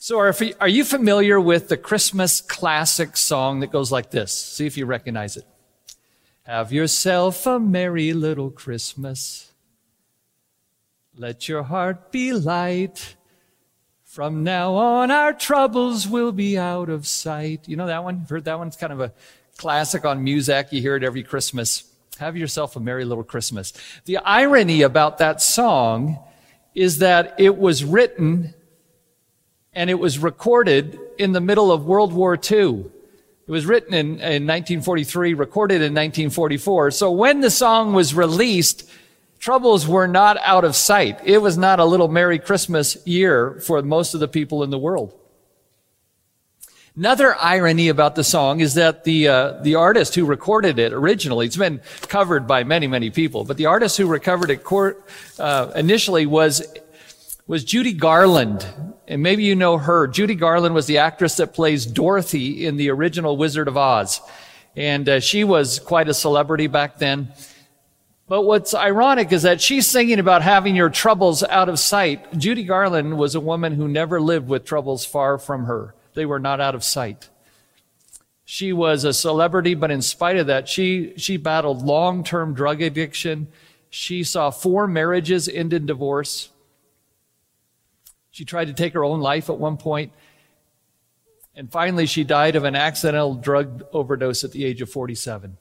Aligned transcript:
So 0.00 0.20
are, 0.20 0.32
are 0.60 0.68
you 0.68 0.84
familiar 0.84 1.40
with 1.40 1.68
the 1.68 1.76
Christmas 1.76 2.40
classic 2.40 3.16
song 3.16 3.60
that 3.60 3.72
goes 3.72 3.90
like 3.90 4.12
this? 4.12 4.32
See 4.32 4.64
if 4.64 4.76
you 4.76 4.86
recognize 4.86 5.36
it. 5.36 5.44
Have 6.44 6.72
yourself 6.72 7.44
a 7.48 7.58
merry 7.58 8.12
little 8.12 8.48
Christmas. 8.50 9.50
Let 11.16 11.48
your 11.48 11.64
heart 11.64 12.12
be 12.12 12.32
light. 12.32 13.16
From 14.04 14.44
now 14.44 14.74
on, 14.76 15.10
our 15.10 15.32
troubles 15.32 16.06
will 16.06 16.30
be 16.30 16.56
out 16.56 16.88
of 16.88 17.04
sight. 17.04 17.68
You 17.68 17.76
know 17.76 17.88
that 17.88 18.04
one? 18.04 18.20
You've 18.20 18.30
heard 18.30 18.44
that 18.44 18.56
one? 18.56 18.68
It's 18.68 18.76
kind 18.76 18.92
of 18.92 19.00
a 19.00 19.12
classic 19.56 20.04
on 20.04 20.24
Muzak. 20.24 20.70
You 20.70 20.80
hear 20.80 20.94
it 20.94 21.02
every 21.02 21.24
Christmas. 21.24 21.92
Have 22.20 22.36
yourself 22.36 22.76
a 22.76 22.80
merry 22.80 23.04
little 23.04 23.24
Christmas. 23.24 23.72
The 24.04 24.18
irony 24.18 24.82
about 24.82 25.18
that 25.18 25.42
song 25.42 26.20
is 26.72 26.98
that 26.98 27.34
it 27.38 27.58
was 27.58 27.84
written 27.84 28.54
and 29.78 29.88
it 29.88 29.94
was 29.94 30.18
recorded 30.18 30.98
in 31.18 31.30
the 31.30 31.40
middle 31.40 31.70
of 31.70 31.86
World 31.86 32.12
War 32.12 32.34
II. 32.34 32.84
It 33.46 33.50
was 33.50 33.64
written 33.64 33.94
in, 33.94 34.06
in 34.06 34.44
1943, 34.44 35.34
recorded 35.34 35.76
in 35.76 35.94
1944. 35.94 36.90
So 36.90 37.12
when 37.12 37.42
the 37.42 37.50
song 37.50 37.92
was 37.92 38.12
released, 38.12 38.90
troubles 39.38 39.86
were 39.86 40.08
not 40.08 40.36
out 40.42 40.64
of 40.64 40.74
sight. 40.74 41.20
It 41.24 41.38
was 41.38 41.56
not 41.56 41.78
a 41.78 41.84
little 41.84 42.08
Merry 42.08 42.40
Christmas 42.40 42.96
year 43.06 43.60
for 43.60 43.80
most 43.82 44.14
of 44.14 44.20
the 44.20 44.26
people 44.26 44.64
in 44.64 44.70
the 44.70 44.78
world. 44.78 45.14
Another 46.96 47.36
irony 47.36 47.88
about 47.88 48.16
the 48.16 48.24
song 48.24 48.58
is 48.58 48.74
that 48.74 49.04
the 49.04 49.28
uh, 49.28 49.62
the 49.62 49.76
artist 49.76 50.16
who 50.16 50.24
recorded 50.24 50.80
it 50.80 50.92
originally, 50.92 51.46
it's 51.46 51.56
been 51.56 51.80
covered 52.08 52.48
by 52.48 52.64
many 52.64 52.88
many 52.88 53.10
people, 53.10 53.44
but 53.44 53.56
the 53.56 53.66
artist 53.66 53.96
who 53.96 54.08
recovered 54.08 54.50
it 54.50 54.64
court, 54.64 55.08
uh, 55.38 55.70
initially 55.76 56.26
was 56.26 56.66
was 57.46 57.62
Judy 57.62 57.92
Garland. 57.92 58.66
And 59.08 59.22
maybe 59.22 59.42
you 59.42 59.56
know 59.56 59.78
her. 59.78 60.06
Judy 60.06 60.34
Garland 60.34 60.74
was 60.74 60.86
the 60.86 60.98
actress 60.98 61.38
that 61.38 61.54
plays 61.54 61.86
Dorothy 61.86 62.66
in 62.66 62.76
the 62.76 62.90
original 62.90 63.38
Wizard 63.38 63.66
of 63.66 63.76
Oz. 63.78 64.20
And 64.76 65.08
uh, 65.08 65.20
she 65.20 65.44
was 65.44 65.78
quite 65.78 66.10
a 66.10 66.14
celebrity 66.14 66.66
back 66.66 66.98
then. 66.98 67.32
But 68.28 68.42
what's 68.42 68.74
ironic 68.74 69.32
is 69.32 69.42
that 69.42 69.62
she's 69.62 69.86
singing 69.86 70.18
about 70.18 70.42
having 70.42 70.76
your 70.76 70.90
troubles 70.90 71.42
out 71.42 71.70
of 71.70 71.78
sight. 71.78 72.38
Judy 72.38 72.64
Garland 72.64 73.16
was 73.16 73.34
a 73.34 73.40
woman 73.40 73.72
who 73.72 73.88
never 73.88 74.20
lived 74.20 74.46
with 74.46 74.66
troubles 74.66 75.06
far 75.06 75.38
from 75.38 75.64
her. 75.64 75.94
They 76.12 76.26
were 76.26 76.38
not 76.38 76.60
out 76.60 76.74
of 76.74 76.84
sight. 76.84 77.30
She 78.44 78.74
was 78.74 79.04
a 79.04 79.14
celebrity, 79.14 79.74
but 79.74 79.90
in 79.90 80.02
spite 80.02 80.36
of 80.36 80.48
that, 80.48 80.68
she, 80.68 81.14
she 81.16 81.38
battled 81.38 81.82
long-term 81.82 82.52
drug 82.52 82.82
addiction. 82.82 83.48
She 83.88 84.22
saw 84.22 84.50
four 84.50 84.86
marriages 84.86 85.48
end 85.48 85.72
in 85.72 85.86
divorce. 85.86 86.50
She 88.30 88.44
tried 88.44 88.66
to 88.66 88.72
take 88.72 88.92
her 88.94 89.04
own 89.04 89.20
life 89.20 89.50
at 89.50 89.58
one 89.58 89.76
point, 89.76 90.12
And 91.58 91.72
finally, 91.72 92.06
she 92.06 92.22
died 92.22 92.54
of 92.54 92.62
an 92.62 92.76
accidental 92.76 93.34
drug 93.34 93.84
overdose 93.92 94.44
at 94.44 94.52
the 94.52 94.64
age 94.64 94.80
of 94.80 94.88
47. 94.88 95.56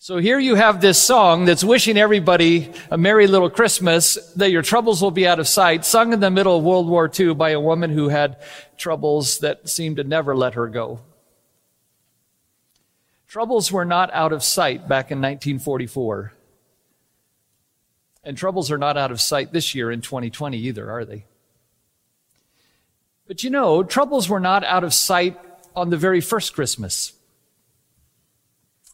So 0.00 0.18
here 0.18 0.40
you 0.40 0.56
have 0.56 0.80
this 0.80 1.00
song 1.00 1.44
that's 1.44 1.62
wishing 1.62 1.96
everybody 1.96 2.72
a 2.90 2.98
merry 2.98 3.28
little 3.28 3.50
Christmas, 3.50 4.14
that 4.34 4.50
your 4.50 4.62
troubles 4.62 5.00
will 5.00 5.12
be 5.12 5.28
out 5.28 5.38
of 5.38 5.46
sight, 5.46 5.84
sung 5.84 6.12
in 6.12 6.18
the 6.18 6.30
middle 6.30 6.56
of 6.56 6.64
World 6.64 6.88
War 6.88 7.08
II 7.08 7.34
by 7.34 7.50
a 7.50 7.60
woman 7.60 7.90
who 7.90 8.08
had 8.08 8.36
troubles 8.76 9.38
that 9.38 9.68
seemed 9.68 9.96
to 9.96 10.04
never 10.04 10.36
let 10.36 10.54
her 10.54 10.66
go. 10.66 11.00
Troubles 13.28 13.70
were 13.70 13.84
not 13.84 14.12
out 14.12 14.32
of 14.32 14.42
sight 14.42 14.88
back 14.88 15.12
in 15.12 15.18
1944. 15.18 16.32
And 18.28 18.36
troubles 18.36 18.70
are 18.70 18.76
not 18.76 18.98
out 18.98 19.10
of 19.10 19.22
sight 19.22 19.54
this 19.54 19.74
year 19.74 19.90
in 19.90 20.02
2020 20.02 20.58
either, 20.58 20.90
are 20.90 21.06
they? 21.06 21.24
But 23.26 23.42
you 23.42 23.48
know, 23.48 23.82
troubles 23.82 24.28
were 24.28 24.38
not 24.38 24.64
out 24.64 24.84
of 24.84 24.92
sight 24.92 25.40
on 25.74 25.88
the 25.88 25.96
very 25.96 26.20
first 26.20 26.52
Christmas. 26.54 27.14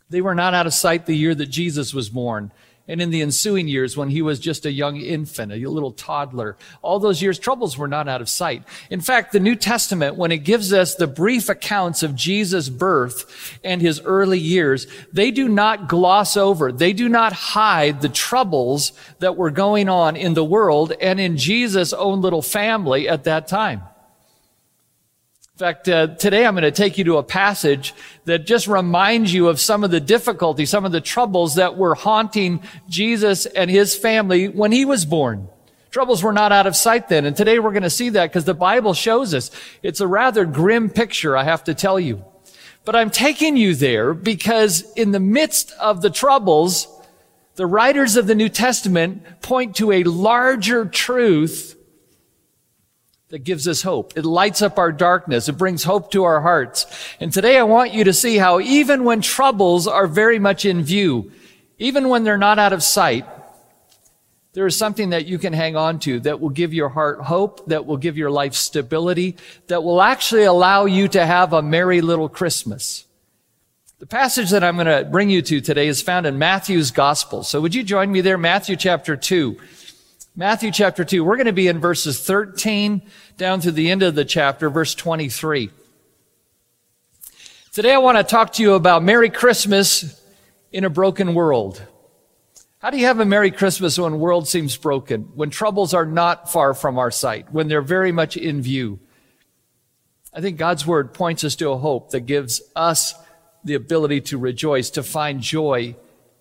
They 0.09 0.21
were 0.21 0.37
not 0.37 0.55
out 0.55 0.69
of 0.69 0.73
sight 0.73 1.07
the 1.07 1.17
year 1.17 1.35
that 1.35 1.47
Jesus 1.47 1.93
was 1.93 2.09
born 2.11 2.53
and 2.87 3.01
in 3.01 3.11
the 3.11 3.23
ensuing 3.23 3.67
years 3.67 3.97
when 3.97 4.11
he 4.11 4.21
was 4.21 4.39
just 4.39 4.67
a 4.67 4.73
young 4.73 4.97
infant, 4.97 5.53
a 5.53 5.57
little 5.57 5.93
toddler. 5.93 6.57
All 6.83 6.99
those 6.99 7.23
years, 7.23 7.39
troubles 7.39 7.79
were 7.79 7.89
not 7.89 8.09
out 8.09 8.21
of 8.21 8.29
sight. 8.29 8.63
In 8.91 9.01
fact, 9.01 9.33
the 9.33 9.41
New 9.41 9.57
Testament, 9.57 10.17
when 10.17 10.31
it 10.31 10.39
gives 10.39 10.73
us 10.73 10.95
the 10.95 11.07
brief 11.07 11.49
accounts 11.49 12.03
of 12.03 12.15
Jesus' 12.15 12.69
birth 12.69 13.59
and 13.65 13.81
his 13.81 14.01
early 14.01 14.39
years, 14.39 14.87
they 15.13 15.31
do 15.31 15.49
not 15.49 15.89
gloss 15.89 16.37
over, 16.37 16.71
they 16.71 16.93
do 16.93 17.09
not 17.09 17.33
hide 17.33 18.03
the 18.03 18.09
troubles 18.11 18.93
that 19.19 19.37
were 19.37 19.51
going 19.51 19.89
on 19.89 20.15
in 20.15 20.35
the 20.35 20.45
world 20.45 20.93
and 21.01 21.19
in 21.19 21.39
Jesus' 21.39 21.95
own 21.95 22.21
little 22.21 22.43
family 22.43 23.09
at 23.09 23.25
that 23.25 23.49
time. 23.49 23.83
In 25.55 25.59
fact, 25.59 25.89
uh, 25.89 26.09
today 26.09 26.45
I'm 26.45 26.55
going 26.55 26.65
to 26.65 26.73
take 26.73 26.99
you 26.99 27.05
to 27.05 27.19
a 27.19 27.23
passage 27.23 27.95
that 28.25 28.45
just 28.45 28.67
reminds 28.67 29.33
you 29.33 29.47
of 29.47 29.61
some 29.61 29.85
of 29.85 29.93
the 29.93 30.01
difficulties, 30.01 30.69
some 30.69 30.85
of 30.85 30.91
the 30.91 31.01
troubles 31.01 31.55
that 31.55 31.77
were 31.77 31.95
haunting 31.95 32.61
Jesus 32.89 33.47
and 33.47 33.71
his 33.71 33.95
family 33.95 34.49
when 34.49 34.73
he 34.73 34.85
was 34.85 35.05
born. 35.05 35.49
Troubles 35.93 36.25
were 36.25 36.33
not 36.33 36.51
out 36.51 36.67
of 36.67 36.75
sight 36.75 37.09
then. 37.09 37.25
And 37.25 37.37
today 37.37 37.61
we're 37.61 37.71
going 37.71 37.85
to 37.85 37.89
see 37.91 38.09
that 38.09 38.31
because 38.31 38.47
the 38.47 38.53
Bible 38.53 38.95
shows 38.95 39.33
us. 39.33 39.53
It's 39.81 40.01
a 40.01 40.09
rather 40.09 40.45
grim 40.45 40.91
picture, 40.91 41.37
I 41.37 41.45
have 41.45 41.63
to 41.65 41.75
tell 41.75 42.01
you. 42.01 42.25
But 42.85 42.97
I'm 42.97 43.11
taking 43.11 43.57
you 43.57 43.77
there 43.77 44.13
because 44.13 44.81
in 44.95 45.13
the 45.13 45.21
midst 45.21 45.71
of 45.79 46.03
the 46.03 46.11
troubles, 46.11 46.89
the 47.55 47.67
writers 47.67 48.17
of 48.17 48.27
the 48.27 48.35
New 48.35 48.49
Testament 48.49 49.23
point 49.41 49.77
to 49.77 49.93
a 49.93 50.03
larger 50.03 50.85
truth 50.85 51.77
that 53.35 53.43
gives 53.43 53.67
us 53.67 53.83
hope. 53.83 54.17
It 54.17 54.25
lights 54.25 54.63
up 54.63 54.79
our 54.79 54.93
darkness. 54.93 55.49
It 55.49 55.59
brings 55.59 55.83
hope 55.83 56.13
to 56.13 56.23
our 56.23 56.41
hearts. 56.41 56.87
And 57.19 57.33
today 57.33 57.59
I 57.59 57.65
want 57.65 57.93
you 57.93 58.05
to 58.05 58.13
see 58.13 58.37
how 58.37 58.61
even 58.61 59.03
when 59.03 59.23
troubles 59.23 59.89
are 59.89 60.07
very 60.07 60.39
much 60.39 60.65
in 60.65 60.85
view, 60.85 61.33
even 61.77 62.09
when 62.09 62.23
they're 62.23 62.39
not 62.39 62.61
out 62.61 62.73
of 62.73 62.81
sight, 62.81 63.27
there 64.53 64.69
is 64.69 64.77
something 64.77 65.11
that 65.11 65.27
you 65.27 65.41
can 65.41 65.53
hang 65.53 65.75
on 65.75 65.99
to 65.99 66.21
that 66.21 66.39
will 66.39 66.51
give 66.51 66.73
your 66.73 66.91
heart 66.91 67.23
hope, 67.23 67.67
that 67.67 67.87
will 67.87 67.97
give 67.97 68.17
your 68.17 68.31
life 68.31 68.55
stability, 68.55 69.37
that 69.67 69.83
will 69.83 70.01
actually 70.01 70.45
allow 70.45 70.85
you 70.85 71.09
to 71.09 71.27
have 71.27 71.53
a 71.53 71.61
merry 71.61 72.03
little 72.03 72.29
Christmas. 72.29 73.05
The 73.99 74.07
passage 74.07 74.51
that 74.51 74.63
I'm 74.63 74.77
going 74.77 74.87
to 74.87 75.11
bring 75.11 75.29
you 75.29 75.43
to 75.43 75.61
today 75.61 75.89
is 75.89 76.01
found 76.01 76.25
in 76.25 76.39
Matthew's 76.39 76.93
gospel. 76.93 77.43
So 77.43 77.61
would 77.61 77.75
you 77.75 77.83
join 77.83 78.13
me 78.13 78.21
there? 78.21 78.39
Matthew 78.39 78.77
chapter 78.77 79.17
2. 79.17 79.59
Matthew 80.37 80.73
chapter 80.73 81.05
2. 81.05 81.23
We're 81.23 81.37
going 81.37 81.47
to 81.47 81.53
be 81.53 81.69
in 81.69 81.79
verses 81.79 82.21
13 82.21 83.03
down 83.37 83.61
to 83.61 83.71
the 83.71 83.89
end 83.89 84.03
of 84.03 84.17
the 84.17 84.25
chapter, 84.25 84.69
verse 84.69 84.93
23. 84.93 85.71
Today 87.71 87.95
I 87.95 87.99
want 87.99 88.19
to 88.19 88.25
talk 88.25 88.53
to 88.55 88.63
you 88.65 88.75
about 88.75 89.05
Merry 89.05 89.31
Christmas 89.31 90.21
in 90.73 90.83
a 90.83 90.91
broken 90.91 91.35
world. 91.35 91.81
How 92.81 92.91
do 92.91 92.99
you 92.99 93.07
have 93.07 93.21
a 93.21 93.25
Merry 93.25 93.53
Christmas 93.53 93.97
when 93.97 94.11
the 94.11 94.19
world 94.19 94.49
seems 94.49 94.77
broken, 94.77 95.31
when 95.37 95.51
troubles 95.51 95.95
are 95.95 96.05
not 96.05 96.51
far 96.51 96.75
from 96.75 96.99
our 96.99 97.13
sight, 97.13 97.53
when 97.53 97.69
they're 97.69 97.81
very 97.81 98.11
much 98.11 98.37
in 98.37 98.61
view? 98.61 98.99
I 100.33 100.41
think 100.41 100.59
God's 100.59 100.85
word 100.85 101.15
points 101.15 101.45
us 101.45 101.55
to 101.57 101.71
a 101.71 101.79
hope 101.79 102.11
that 102.11 102.23
gives 102.23 102.61
us 102.75 103.15
the 103.63 103.75
ability 103.75 104.23
to 104.23 104.39
rejoice, 104.39 104.91
to 104.91 105.05
find 105.05 105.41
joy 105.41 105.95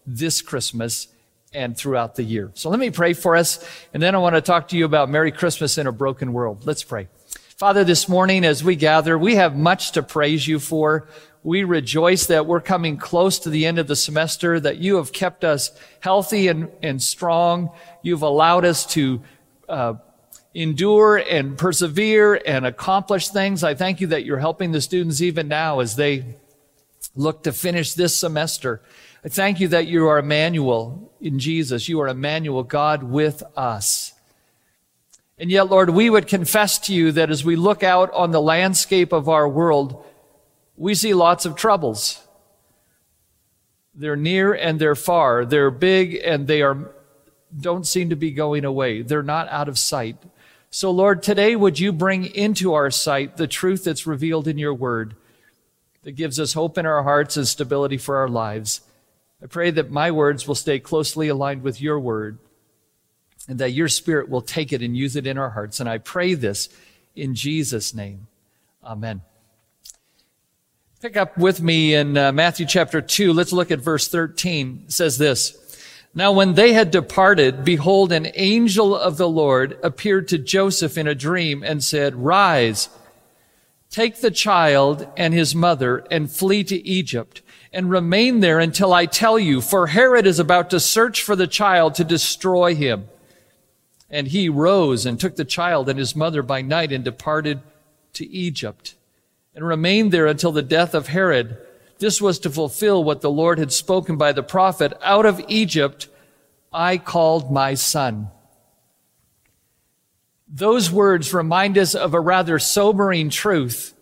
this 0.04 0.42
Christmas 0.42 1.10
and 1.54 1.78
throughout 1.78 2.16
the 2.16 2.24
year. 2.24 2.52
So 2.54 2.70
let 2.70 2.80
me 2.80 2.90
pray 2.90 3.14
for 3.14 3.36
us, 3.36 3.64
and 3.94 4.02
then 4.02 4.16
I 4.16 4.18
want 4.18 4.36
to 4.36 4.42
talk 4.42 4.70
to 4.70 4.78
you 4.78 4.86
about 4.86 5.10
Merry 5.10 5.32
Christmas 5.32 5.78
in 5.78 5.88
a 5.88 5.92
broken 5.92 6.34
world. 6.34 6.66
Let's 6.66 6.84
pray. 6.84 7.08
Father, 7.58 7.84
this 7.84 8.10
morning 8.10 8.44
as 8.44 8.64
we 8.64 8.76
gather, 8.76 9.18
we 9.18 9.36
have 9.36 9.56
much 9.56 9.92
to 9.94 10.04
praise 10.04 10.48
you 10.48 10.60
for. 10.60 11.08
We 11.44 11.64
rejoice 11.64 12.26
that 12.28 12.46
we're 12.46 12.62
coming 12.62 12.98
close 12.98 13.40
to 13.40 13.50
the 13.50 13.66
end 13.66 13.78
of 13.78 13.88
the 13.88 13.96
semester, 13.96 14.60
that 14.60 14.78
you 14.78 14.96
have 14.96 15.12
kept 15.12 15.44
us 15.44 15.72
healthy 16.00 16.48
and, 16.48 16.70
and 16.82 17.02
strong. 17.02 17.72
You've 18.02 18.22
allowed 18.22 18.66
us 18.66 18.86
to 18.88 19.22
uh, 19.70 19.96
endure 20.54 21.18
and 21.18 21.58
persevere 21.58 22.42
and 22.46 22.66
accomplish 22.66 23.30
things. 23.30 23.64
I 23.64 23.76
thank 23.76 24.02
you 24.02 24.08
that 24.08 24.26
you're 24.26 24.40
helping 24.40 24.72
the 24.72 24.82
students 24.82 25.22
even 25.22 25.48
now 25.48 25.80
as 25.80 25.96
they 25.96 26.36
look 27.16 27.44
to 27.44 27.52
finish 27.52 27.94
this 27.94 28.18
semester. 28.18 28.82
I 29.26 29.30
thank 29.30 29.62
you 29.62 29.70
that 29.70 29.88
you 29.88 30.08
are 30.08 30.20
Emmanuel 30.20 31.10
in 31.22 31.40
Jesus. 31.40 31.88
You 31.88 32.02
are 32.02 32.10
Emmanuel, 32.10 32.64
God 32.64 33.04
with 33.04 33.42
us. 33.56 34.14
And 35.38 35.50
yet, 35.50 35.70
Lord, 35.70 35.92
we 35.92 36.10
would 36.10 36.28
confess 36.28 36.78
to 36.80 36.94
you 36.94 37.14
that 37.14 37.30
as 37.30 37.46
we 37.46 37.56
look 37.56 37.84
out 37.84 38.12
on 38.12 38.32
the 38.32 38.42
landscape 38.42 39.14
of 39.14 39.30
our 39.30 39.48
world, 39.48 40.06
we 40.76 40.94
see 40.94 41.14
lots 41.14 41.46
of 41.46 41.56
troubles. 41.56 42.22
They're 43.96 44.18
near 44.18 44.54
and 44.54 44.78
they're 44.78 44.96
far. 44.96 45.46
They're 45.46 45.72
big 45.72 46.16
and 46.16 46.46
they 46.46 46.62
are, 46.62 46.92
don't 47.58 47.88
seem 47.88 48.10
to 48.10 48.18
be 48.18 48.32
going 48.32 48.66
away. 48.66 49.04
They're 49.04 49.24
not 49.24 49.48
out 49.50 49.70
of 49.70 49.80
sight. 49.80 50.18
So 50.70 50.92
Lord, 50.92 51.24
today 51.24 51.56
would 51.56 51.80
you 51.80 51.94
bring 51.94 52.26
into 52.26 52.74
our 52.74 52.92
sight 52.92 53.38
the 53.38 53.48
truth 53.48 53.86
that's 53.86 54.06
revealed 54.06 54.50
in 54.50 54.58
your 54.58 54.74
word 54.74 55.16
that 56.02 56.12
gives 56.14 56.40
us 56.42 56.54
hope 56.54 56.78
in 56.78 56.86
our 56.86 57.04
hearts 57.04 57.38
and 57.38 57.48
stability 57.48 57.98
for 57.98 58.18
our 58.18 58.28
lives. 58.28 58.82
I 59.44 59.48
pray 59.48 59.72
that 59.72 59.92
my 59.92 60.10
words 60.10 60.48
will 60.48 60.56
stay 60.56 60.80
closely 60.80 61.28
aligned 61.28 61.64
with 61.64 61.82
your 61.82 62.00
word 62.00 62.40
and 63.50 63.60
that 63.60 63.72
your 63.72 63.90
spirit 63.90 64.30
will 64.30 64.42
take 64.42 64.72
it 64.72 64.82
and 64.82 64.96
use 64.96 65.18
it 65.18 65.28
in 65.28 65.38
our 65.38 65.50
hearts. 65.50 65.82
And 65.82 65.90
I 65.90 65.98
pray 65.98 66.34
this 66.34 66.70
in 67.14 67.36
Jesus' 67.36 67.94
name. 67.94 68.28
Amen. 68.82 69.22
Pick 71.02 71.18
up 71.18 71.38
with 71.38 71.62
me 71.62 71.94
in 71.94 72.16
uh, 72.16 72.32
Matthew 72.32 72.66
chapter 72.66 73.02
2. 73.02 73.34
Let's 73.34 73.52
look 73.52 73.70
at 73.70 73.80
verse 73.80 74.08
13. 74.08 74.84
It 74.86 74.94
says 74.94 75.18
this. 75.18 75.60
Now 76.16 76.32
when 76.32 76.54
they 76.54 76.72
had 76.72 76.90
departed, 76.90 77.66
behold, 77.66 78.14
an 78.14 78.32
angel 78.36 78.96
of 78.96 79.18
the 79.18 79.28
Lord 79.28 79.78
appeared 79.84 80.30
to 80.30 80.38
Joseph 80.38 80.98
in 80.98 81.08
a 81.08 81.16
dream 81.16 81.64
and 81.64 81.84
said, 81.84 82.16
Rise, 82.16 82.88
take 83.90 84.22
the 84.22 84.32
child 84.32 85.06
and 85.18 85.34
his 85.34 85.54
mother 85.54 86.06
and 86.10 86.32
flee 86.32 86.64
to 86.64 86.88
Egypt 86.88 87.42
and 87.74 87.90
remain 87.90 88.40
there 88.40 88.60
until 88.60 88.94
I 88.94 89.08
tell 89.08 89.40
you, 89.40 89.60
for 89.60 89.88
Herod 89.88 90.28
is 90.28 90.40
about 90.40 90.70
to 90.70 90.80
search 90.80 91.24
for 91.24 91.36
the 91.36 91.48
child 91.48 91.96
to 91.96 92.04
destroy 92.04 92.76
him. 92.76 93.10
And 94.10 94.28
he 94.28 94.48
rose 94.48 95.08
and 95.08 95.20
took 95.20 95.36
the 95.36 95.44
child 95.44 95.90
and 95.90 95.98
his 95.98 96.16
mother 96.16 96.44
by 96.44 96.62
night 96.62 96.92
and 96.92 97.04
departed 97.04 97.62
to 98.14 98.30
Egypt 98.30 98.94
and 99.56 99.68
remained 99.68 100.12
there 100.12 100.28
until 100.28 100.52
the 100.52 100.62
death 100.62 100.94
of 100.94 101.08
Herod. 101.08 101.58
This 101.98 102.22
was 102.22 102.38
to 102.40 102.52
fulfill 102.52 103.04
what 103.04 103.22
the 103.22 103.32
Lord 103.32 103.58
had 103.58 103.72
spoken 103.72 104.18
by 104.18 104.32
the 104.34 104.44
prophet, 104.44 104.94
out 105.02 105.26
of 105.26 105.44
Egypt 105.48 106.08
I 106.72 106.98
called 106.98 107.52
my 107.52 107.74
son. 107.74 108.30
Those 110.48 110.92
words 110.92 111.34
remind 111.34 111.78
us 111.80 111.96
of 111.96 112.14
a 112.14 112.20
rather 112.20 112.60
sobering 112.60 113.30
truth 113.30 113.96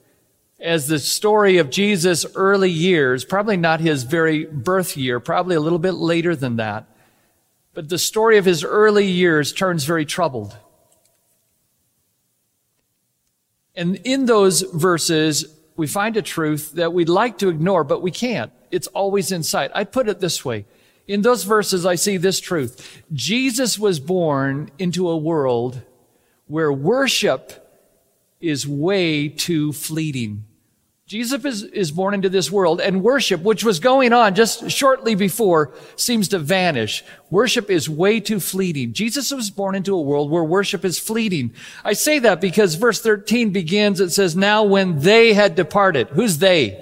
as 0.62 0.88
the 0.88 1.00
story 1.00 1.58
of 1.58 1.72
Jesus' 1.72 2.26
early 2.36 2.70
years, 2.70 3.26
probably 3.26 3.58
not 3.58 3.80
his 3.80 4.04
very 4.04 4.46
birth 4.46 4.96
year, 4.96 5.20
probably 5.20 5.56
a 5.56 5.60
little 5.60 5.80
bit 5.80 5.94
later 5.94 6.36
than 6.36 6.58
that, 6.58 6.88
but 7.74 7.90
the 7.90 7.98
story 7.98 8.38
of 8.38 8.46
his 8.46 8.64
early 8.64 9.06
years 9.06 9.52
turns 9.52 9.86
very 9.86 10.06
troubled. 10.06 10.56
And 13.76 13.96
in 14.04 14.26
those 14.26 14.62
verses, 14.62 15.58
we 15.76 15.88
find 15.88 16.16
a 16.16 16.22
truth 16.22 16.74
that 16.74 16.94
we'd 16.94 17.10
like 17.10 17.40
to 17.40 17.50
ignore, 17.50 17.84
but 17.84 18.02
we 18.02 18.12
can't. 18.12 18.52
It's 18.70 18.88
always 18.88 19.32
in 19.32 19.42
sight. 19.44 19.72
I 19.74 19.84
put 19.86 20.08
it 20.08 20.20
this 20.20 20.46
way. 20.46 20.66
In 21.08 21.24
those 21.24 21.44
verses, 21.44 21.86
I 21.86 21.96
see 21.96 22.18
this 22.18 22.40
truth. 22.40 23.02
Jesus 23.12 23.80
was 23.80 24.00
born 24.00 24.70
into 24.78 25.10
a 25.10 25.18
world 25.18 25.82
where 26.46 26.72
worship 26.72 27.58
is 28.40 28.68
way 28.68 29.28
too 29.28 29.74
fleeting. 29.74 30.46
Jesus 31.12 31.44
is, 31.44 31.64
is 31.64 31.92
born 31.92 32.14
into 32.14 32.30
this 32.30 32.50
world 32.50 32.80
and 32.80 33.04
worship, 33.04 33.42
which 33.42 33.66
was 33.66 33.82
going 33.82 34.14
on 34.14 34.34
just 34.34 34.72
shortly 34.72 35.14
before, 35.14 35.74
seems 35.98 36.30
to 36.30 36.40
vanish. 36.40 37.04
Worship 37.30 37.70
is 37.70 37.90
way 37.90 38.22
too 38.22 38.40
fleeting. 38.40 38.94
Jesus 38.94 39.30
was 39.30 39.52
born 39.52 39.76
into 39.76 39.94
a 39.94 40.02
world 40.02 40.32
where 40.32 40.42
worship 40.42 40.86
is 40.86 40.98
fleeting. 40.98 41.54
I 41.84 41.92
say 41.92 42.20
that 42.20 42.40
because 42.40 42.76
verse 42.76 43.02
13 43.02 43.52
begins, 43.52 44.00
it 44.00 44.12
says, 44.12 44.38
now 44.38 44.64
when 44.64 45.00
they 45.00 45.34
had 45.34 45.56
departed. 45.56 46.08
Who's 46.08 46.38
they? 46.38 46.82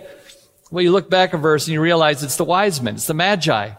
Well, 0.70 0.84
you 0.84 0.92
look 0.92 1.10
back 1.10 1.34
a 1.34 1.38
verse 1.38 1.66
and 1.66 1.74
you 1.74 1.82
realize 1.82 2.22
it's 2.22 2.36
the 2.36 2.46
wise 2.46 2.84
men. 2.84 2.94
It's 2.94 3.08
the 3.08 3.16
magi. 3.16 3.72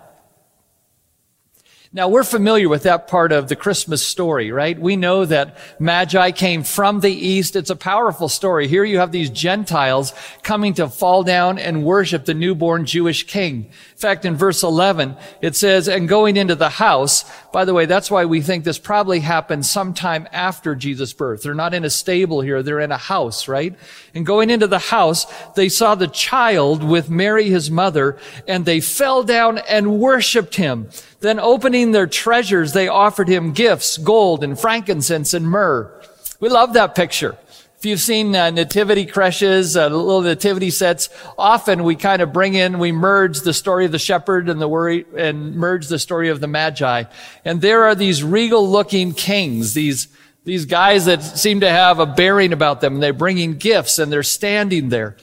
Now 1.92 2.06
we're 2.06 2.22
familiar 2.22 2.68
with 2.68 2.84
that 2.84 3.08
part 3.08 3.32
of 3.32 3.48
the 3.48 3.56
Christmas 3.56 4.06
story, 4.06 4.52
right? 4.52 4.78
We 4.78 4.94
know 4.94 5.24
that 5.24 5.56
Magi 5.80 6.30
came 6.30 6.62
from 6.62 7.00
the 7.00 7.10
east. 7.10 7.56
It's 7.56 7.68
a 7.68 7.74
powerful 7.74 8.28
story. 8.28 8.68
Here 8.68 8.84
you 8.84 9.00
have 9.00 9.10
these 9.10 9.28
Gentiles 9.28 10.14
coming 10.44 10.72
to 10.74 10.88
fall 10.88 11.24
down 11.24 11.58
and 11.58 11.84
worship 11.84 12.26
the 12.26 12.34
newborn 12.34 12.86
Jewish 12.86 13.24
king. 13.26 13.64
In 13.64 13.96
fact, 13.96 14.24
in 14.24 14.36
verse 14.36 14.62
11, 14.62 15.16
it 15.40 15.56
says, 15.56 15.88
and 15.88 16.08
going 16.08 16.36
into 16.36 16.54
the 16.54 16.68
house, 16.68 17.28
by 17.52 17.64
the 17.64 17.74
way, 17.74 17.86
that's 17.86 18.10
why 18.10 18.24
we 18.24 18.40
think 18.40 18.64
this 18.64 18.78
probably 18.78 19.20
happened 19.20 19.66
sometime 19.66 20.28
after 20.32 20.74
Jesus' 20.74 21.12
birth. 21.12 21.42
They're 21.42 21.54
not 21.54 21.74
in 21.74 21.84
a 21.84 21.90
stable 21.90 22.40
here. 22.40 22.62
They're 22.62 22.80
in 22.80 22.92
a 22.92 22.96
house, 22.96 23.48
right? 23.48 23.74
And 24.14 24.24
going 24.24 24.50
into 24.50 24.66
the 24.66 24.78
house, 24.78 25.26
they 25.54 25.68
saw 25.68 25.94
the 25.94 26.06
child 26.08 26.84
with 26.84 27.10
Mary, 27.10 27.48
his 27.48 27.70
mother, 27.70 28.18
and 28.46 28.64
they 28.64 28.80
fell 28.80 29.22
down 29.22 29.58
and 29.58 29.98
worshiped 29.98 30.54
him. 30.54 30.88
Then 31.20 31.40
opening 31.40 31.92
their 31.92 32.06
treasures, 32.06 32.72
they 32.72 32.88
offered 32.88 33.28
him 33.28 33.52
gifts, 33.52 33.98
gold 33.98 34.44
and 34.44 34.58
frankincense 34.58 35.34
and 35.34 35.48
myrrh. 35.48 35.92
We 36.38 36.48
love 36.48 36.72
that 36.74 36.94
picture. 36.94 37.36
If 37.80 37.86
you've 37.86 38.00
seen 38.00 38.36
uh, 38.36 38.50
nativity 38.50 39.06
creches, 39.06 39.74
uh, 39.74 39.88
little 39.88 40.20
nativity 40.20 40.68
sets, 40.68 41.08
often 41.38 41.82
we 41.82 41.96
kind 41.96 42.20
of 42.20 42.30
bring 42.30 42.52
in, 42.52 42.78
we 42.78 42.92
merge 42.92 43.40
the 43.40 43.54
story 43.54 43.86
of 43.86 43.90
the 43.90 43.98
shepherd 43.98 44.50
and 44.50 44.60
the 44.60 44.68
worry, 44.68 45.06
and 45.16 45.56
merge 45.56 45.88
the 45.88 45.98
story 45.98 46.28
of 46.28 46.40
the 46.40 46.46
magi. 46.46 47.04
And 47.42 47.62
there 47.62 47.84
are 47.84 47.94
these 47.94 48.22
regal 48.22 48.68
looking 48.68 49.14
kings, 49.14 49.72
these, 49.72 50.08
these 50.44 50.66
guys 50.66 51.06
that 51.06 51.22
seem 51.22 51.60
to 51.60 51.70
have 51.70 52.00
a 52.00 52.04
bearing 52.04 52.52
about 52.52 52.82
them. 52.82 52.96
And 52.96 53.02
they're 53.02 53.14
bringing 53.14 53.56
gifts 53.56 53.98
and 53.98 54.12
they're 54.12 54.22
standing 54.22 54.90
there. 54.90 55.16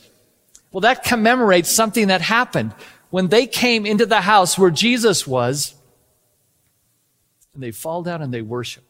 Well, 0.72 0.82
that 0.82 1.04
commemorates 1.04 1.70
something 1.70 2.08
that 2.08 2.22
happened 2.22 2.74
when 3.12 3.28
they 3.28 3.46
came 3.46 3.86
into 3.86 4.08
the 4.08 4.22
house 4.22 4.58
where 4.58 4.72
Jesus 4.72 5.28
was 5.28 5.76
and 7.54 7.62
they 7.62 7.70
fall 7.70 8.02
down 8.02 8.24
and 8.24 8.34
they 8.34 8.42
worship. 8.42 8.84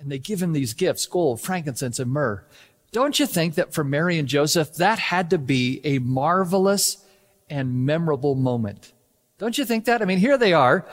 And 0.00 0.12
they 0.12 0.20
give 0.20 0.40
him 0.40 0.52
these 0.52 0.74
gifts, 0.74 1.06
gold, 1.06 1.40
frankincense, 1.40 1.98
and 1.98 2.12
myrrh. 2.12 2.44
Don't 2.90 3.18
you 3.18 3.26
think 3.26 3.54
that 3.56 3.74
for 3.74 3.84
Mary 3.84 4.18
and 4.18 4.26
Joseph, 4.26 4.74
that 4.74 4.98
had 4.98 5.30
to 5.30 5.38
be 5.38 5.80
a 5.84 5.98
marvelous 5.98 7.04
and 7.50 7.86
memorable 7.86 8.34
moment? 8.34 8.92
Don't 9.38 9.58
you 9.58 9.64
think 9.64 9.84
that? 9.84 10.02
I 10.02 10.04
mean, 10.04 10.18
here 10.18 10.38
they 10.38 10.52
are. 10.52 10.86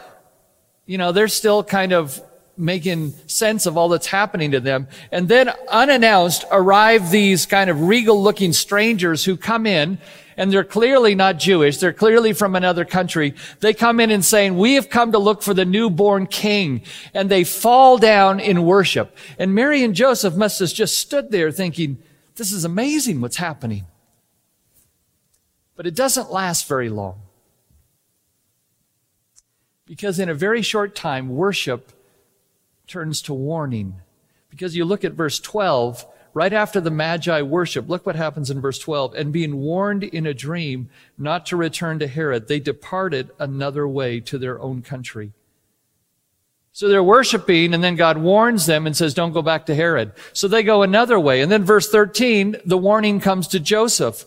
You 0.86 0.98
know, 0.98 1.12
they're 1.12 1.28
still 1.28 1.64
kind 1.64 1.94
of 1.94 2.22
making 2.58 3.14
sense 3.28 3.66
of 3.66 3.78
all 3.78 3.90
that's 3.90 4.08
happening 4.08 4.52
to 4.52 4.60
them. 4.60 4.88
And 5.12 5.28
then 5.28 5.50
unannounced 5.70 6.46
arrive 6.52 7.12
these 7.12 7.46
kind 7.46 7.70
of 7.70 7.82
regal 7.82 8.22
looking 8.22 8.54
strangers 8.54 9.26
who 9.26 9.38
come 9.38 9.66
in 9.66 9.98
and 10.38 10.52
they're 10.52 10.64
clearly 10.64 11.16
not 11.16 11.38
Jewish. 11.38 11.78
They're 11.78 11.94
clearly 11.94 12.34
from 12.34 12.56
another 12.56 12.86
country. 12.86 13.36
They 13.62 13.74
come 13.74 14.00
in 14.00 14.12
and 14.12 14.24
saying, 14.24 14.58
we 14.58 14.76
have 14.76 14.90
come 14.90 15.14
to 15.14 15.18
look 15.18 15.42
for 15.42 15.54
the 15.54 15.66
newborn 15.66 16.28
king. 16.28 16.82
And 17.14 17.30
they 17.30 17.44
fall 17.44 17.98
down 17.98 18.40
in 18.40 18.64
worship. 18.64 19.16
And 19.40 19.56
Mary 19.56 19.84
and 19.84 19.96
Joseph 19.96 20.36
must 20.36 20.60
have 20.60 20.74
just 20.74 20.98
stood 21.00 21.32
there 21.32 21.52
thinking, 21.52 22.00
this 22.36 22.52
is 22.52 22.66
amazing 22.66 23.22
what's 23.22 23.38
happening. 23.38 23.86
But 25.76 25.88
it 25.88 25.96
doesn't 25.96 26.32
last 26.32 26.68
very 26.68 26.90
long. 26.90 27.22
Because 29.86 30.20
in 30.20 30.30
a 30.30 30.34
very 30.34 30.62
short 30.62 30.96
time, 30.96 31.30
worship 31.30 31.92
turns 32.88 33.22
to 33.24 33.34
warning. 33.34 33.96
Because 34.50 34.76
you 34.76 34.86
look 34.86 35.04
at 35.04 35.14
verse 35.14 35.40
12, 35.40 36.06
Right 36.36 36.52
after 36.52 36.82
the 36.82 36.92
Magi 36.92 37.42
worship, 37.44 37.88
look 37.88 38.06
what 38.06 38.18
happens 38.18 38.52
in 38.52 38.60
verse 38.60 38.78
12. 38.78 39.16
And 39.16 39.32
being 39.32 39.56
warned 39.56 40.04
in 40.04 40.26
a 40.26 40.34
dream 40.34 40.90
not 41.18 41.46
to 41.46 41.56
return 41.56 41.98
to 42.00 42.08
Herod, 42.08 42.50
they 42.50 42.60
departed 42.60 43.32
another 43.40 43.88
way 43.88 44.20
to 44.20 44.38
their 44.38 44.60
own 44.60 44.82
country. 44.82 45.32
So 46.74 46.90
they're 46.90 47.02
worshiping 47.02 47.74
and 47.74 47.82
then 47.82 47.96
God 47.96 48.18
warns 48.18 48.66
them 48.66 48.86
and 48.86 48.98
says, 48.98 49.14
don't 49.14 49.32
go 49.32 49.42
back 49.42 49.68
to 49.68 49.76
Herod. 49.76 50.12
So 50.34 50.50
they 50.50 50.62
go 50.62 50.84
another 50.84 51.18
way. 51.18 51.40
And 51.40 51.50
then 51.50 51.64
verse 51.64 51.88
13, 51.88 52.58
the 52.66 52.78
warning 52.78 53.22
comes 53.22 53.48
to 53.48 53.60
Joseph. 53.62 54.26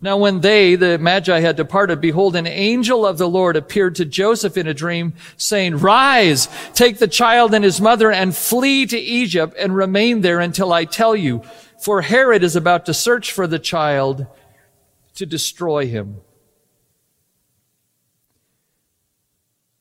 Now 0.00 0.18
when 0.18 0.40
they, 0.40 0.74
the 0.74 0.98
Magi, 0.98 1.40
had 1.40 1.56
departed, 1.56 2.00
behold, 2.00 2.36
an 2.36 2.46
angel 2.46 3.06
of 3.06 3.16
the 3.16 3.28
Lord 3.28 3.56
appeared 3.56 3.94
to 3.94 4.04
Joseph 4.04 4.56
in 4.58 4.66
a 4.66 4.74
dream, 4.74 5.14
saying, 5.38 5.78
Rise, 5.78 6.48
take 6.74 6.98
the 6.98 7.08
child 7.08 7.54
and 7.54 7.64
his 7.64 7.80
mother 7.80 8.12
and 8.12 8.36
flee 8.36 8.84
to 8.86 8.98
Egypt 8.98 9.54
and 9.58 9.74
remain 9.74 10.20
there 10.20 10.40
until 10.40 10.72
I 10.72 10.84
tell 10.84 11.16
you. 11.16 11.42
For 11.80 12.02
Herod 12.02 12.42
is 12.42 12.56
about 12.56 12.86
to 12.86 12.94
search 12.94 13.32
for 13.32 13.46
the 13.46 13.58
child 13.58 14.26
to 15.14 15.24
destroy 15.24 15.86
him. 15.86 16.20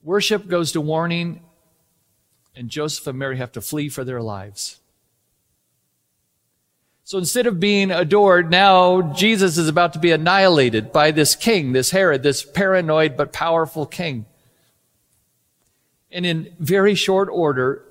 Worship 0.02 0.48
goes 0.48 0.72
to 0.74 0.82
warning, 0.82 1.42
and 2.56 2.70
Joseph 2.70 3.08
and 3.08 3.20
Mary 3.20 3.38
have 3.38 3.52
to 3.54 3.62
flee 3.62 3.90
for 3.90 4.04
their 4.04 4.22
lives. 4.22 4.80
So 7.06 7.20
instead 7.20 7.46
of 7.46 7.60
being 7.60 7.92
adored, 7.92 8.50
now 8.50 9.14
Jesus 9.14 9.60
is 9.60 9.68
about 9.68 9.94
to 9.94 10.00
be 10.00 10.12
annihilated 10.12 10.92
by 10.92 11.12
this 11.12 11.36
king, 11.36 11.72
this 11.72 11.92
Herod, 11.92 12.24
this 12.24 12.44
paranoid 12.44 13.16
but 13.16 13.32
powerful 13.32 13.86
king. 13.86 14.26
And 16.12 16.26
in 16.26 16.56
very 16.60 16.96
short 16.96 17.30
order, 17.32 17.86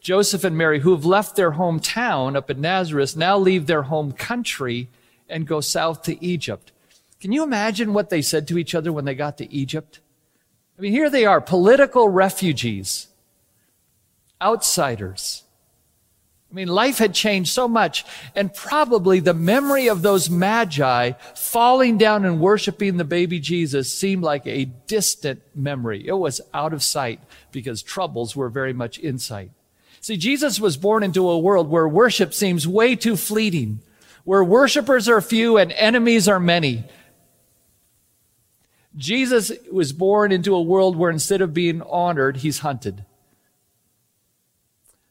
Joseph 0.00 0.44
and 0.44 0.56
Mary, 0.56 0.78
who 0.78 0.92
have 0.92 1.04
left 1.04 1.34
their 1.34 1.52
hometown 1.52 2.36
up 2.36 2.48
in 2.48 2.60
Nazareth, 2.60 3.16
now 3.16 3.36
leave 3.36 3.66
their 3.66 3.82
home 3.82 4.12
country 4.12 4.88
and 5.28 5.48
go 5.48 5.60
south 5.60 6.04
to 6.04 6.24
Egypt. 6.24 6.70
Can 7.20 7.32
you 7.32 7.42
imagine 7.42 7.92
what 7.92 8.08
they 8.08 8.22
said 8.22 8.46
to 8.48 8.56
each 8.56 8.76
other 8.76 8.92
when 8.92 9.04
they 9.04 9.16
got 9.16 9.36
to 9.38 9.52
Egypt? 9.52 9.98
I 10.78 10.80
mean, 10.80 10.92
here 10.92 11.10
they 11.10 11.24
are, 11.24 11.40
political 11.40 12.08
refugees, 12.08 13.08
outsiders. 14.40 15.42
I 16.50 16.54
mean, 16.54 16.66
life 16.66 16.98
had 16.98 17.14
changed 17.14 17.52
so 17.52 17.68
much, 17.68 18.04
and 18.34 18.52
probably 18.52 19.20
the 19.20 19.34
memory 19.34 19.88
of 19.88 20.02
those 20.02 20.28
magi 20.28 21.12
falling 21.36 21.96
down 21.96 22.24
and 22.24 22.40
worshiping 22.40 22.96
the 22.96 23.04
baby 23.04 23.38
Jesus 23.38 23.92
seemed 23.92 24.24
like 24.24 24.46
a 24.46 24.64
distant 24.64 25.42
memory. 25.54 26.04
It 26.08 26.14
was 26.14 26.40
out 26.52 26.72
of 26.72 26.82
sight 26.82 27.20
because 27.52 27.82
troubles 27.82 28.34
were 28.34 28.48
very 28.48 28.72
much 28.72 28.98
in 28.98 29.20
sight. 29.20 29.52
See, 30.00 30.16
Jesus 30.16 30.58
was 30.58 30.76
born 30.76 31.04
into 31.04 31.28
a 31.28 31.38
world 31.38 31.70
where 31.70 31.86
worship 31.86 32.34
seems 32.34 32.66
way 32.66 32.96
too 32.96 33.16
fleeting, 33.16 33.80
where 34.24 34.42
worshipers 34.42 35.08
are 35.08 35.20
few 35.20 35.56
and 35.56 35.70
enemies 35.72 36.26
are 36.26 36.40
many. 36.40 36.84
Jesus 38.96 39.52
was 39.70 39.92
born 39.92 40.32
into 40.32 40.52
a 40.52 40.62
world 40.62 40.96
where 40.96 41.12
instead 41.12 41.42
of 41.42 41.54
being 41.54 41.80
honored, 41.82 42.38
he's 42.38 42.58
hunted. 42.58 43.04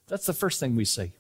That's 0.08 0.26
the 0.26 0.34
first 0.34 0.60
thing 0.60 0.76
we 0.76 0.84
see. 0.84 1.14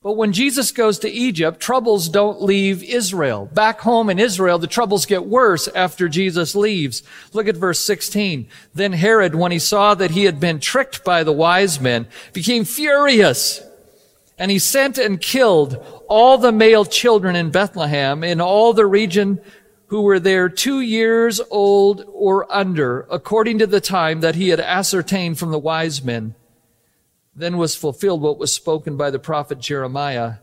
But 0.00 0.12
when 0.12 0.32
Jesus 0.32 0.70
goes 0.70 1.00
to 1.00 1.10
Egypt, 1.10 1.58
troubles 1.58 2.08
don't 2.08 2.40
leave 2.40 2.84
Israel. 2.84 3.46
Back 3.52 3.80
home 3.80 4.08
in 4.10 4.20
Israel, 4.20 4.60
the 4.60 4.68
troubles 4.68 5.06
get 5.06 5.26
worse 5.26 5.66
after 5.66 6.08
Jesus 6.08 6.54
leaves. 6.54 7.02
Look 7.32 7.48
at 7.48 7.56
verse 7.56 7.80
16. 7.80 8.46
Then 8.72 8.92
Herod, 8.92 9.34
when 9.34 9.50
he 9.50 9.58
saw 9.58 9.96
that 9.96 10.12
he 10.12 10.24
had 10.24 10.38
been 10.38 10.60
tricked 10.60 11.04
by 11.04 11.24
the 11.24 11.32
wise 11.32 11.80
men, 11.80 12.06
became 12.32 12.64
furious. 12.64 13.60
And 14.38 14.52
he 14.52 14.60
sent 14.60 14.98
and 14.98 15.20
killed 15.20 15.84
all 16.06 16.38
the 16.38 16.52
male 16.52 16.84
children 16.84 17.34
in 17.34 17.50
Bethlehem 17.50 18.22
in 18.22 18.40
all 18.40 18.72
the 18.72 18.86
region 18.86 19.40
who 19.88 20.02
were 20.02 20.20
there 20.20 20.48
two 20.48 20.80
years 20.80 21.40
old 21.50 22.04
or 22.12 22.46
under, 22.54 23.04
according 23.10 23.58
to 23.58 23.66
the 23.66 23.80
time 23.80 24.20
that 24.20 24.36
he 24.36 24.50
had 24.50 24.60
ascertained 24.60 25.40
from 25.40 25.50
the 25.50 25.58
wise 25.58 26.04
men 26.04 26.36
then 27.38 27.56
was 27.56 27.76
fulfilled 27.76 28.20
what 28.20 28.38
was 28.38 28.52
spoken 28.52 28.96
by 28.96 29.10
the 29.10 29.18
prophet 29.18 29.60
Jeremiah. 29.60 30.34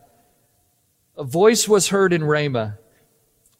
A 1.18 1.26
voice 1.26 1.68
was 1.68 1.90
heard 1.90 2.14
in 2.14 2.24
Ramah, 2.24 2.78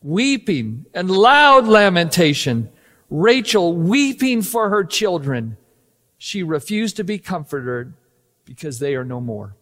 weeping 0.02 0.86
and 0.94 1.12
loud 1.12 1.68
lamentation. 1.68 2.70
Rachel 3.10 3.74
weeping 3.74 4.42
for 4.42 4.70
her 4.70 4.86
children. 4.86 5.58
She 6.18 6.44
refused 6.44 6.96
to 6.96 7.04
be 7.04 7.20
comforted 7.20 7.94
because 8.46 8.80
they 8.80 8.96
are 8.96 9.04
no 9.04 9.20
more. 9.20 9.56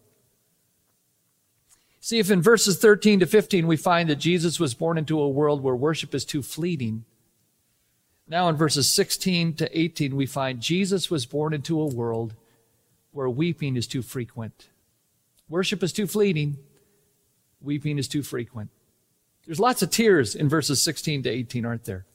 See, 1.98 2.18
if 2.18 2.30
in 2.30 2.42
verses 2.42 2.78
13 2.78 3.20
to 3.20 3.26
15 3.26 3.66
we 3.66 3.76
find 3.76 4.08
that 4.08 4.16
Jesus 4.16 4.60
was 4.60 4.74
born 4.74 4.98
into 4.98 5.20
a 5.20 5.28
world 5.28 5.62
where 5.62 5.74
worship 5.74 6.14
is 6.14 6.24
too 6.24 6.42
fleeting, 6.42 7.04
now 8.28 8.48
in 8.48 8.56
verses 8.56 8.90
16 8.92 9.54
to 9.54 9.78
18 9.78 10.14
we 10.14 10.26
find 10.26 10.60
Jesus 10.60 11.10
was 11.10 11.26
born 11.26 11.52
into 11.52 11.80
a 11.80 11.86
world 11.86 12.34
where 13.14 13.30
weeping 13.30 13.76
is 13.76 13.86
too 13.86 14.02
frequent. 14.02 14.68
Worship 15.48 15.82
is 15.82 15.92
too 15.92 16.06
fleeting. 16.06 16.58
Weeping 17.60 17.96
is 17.96 18.08
too 18.08 18.22
frequent. 18.22 18.70
There's 19.46 19.60
lots 19.60 19.82
of 19.82 19.90
tears 19.90 20.34
in 20.34 20.48
verses 20.48 20.82
16 20.82 21.22
to 21.22 21.30
18, 21.30 21.64
aren't 21.64 21.84
there? 21.84 22.06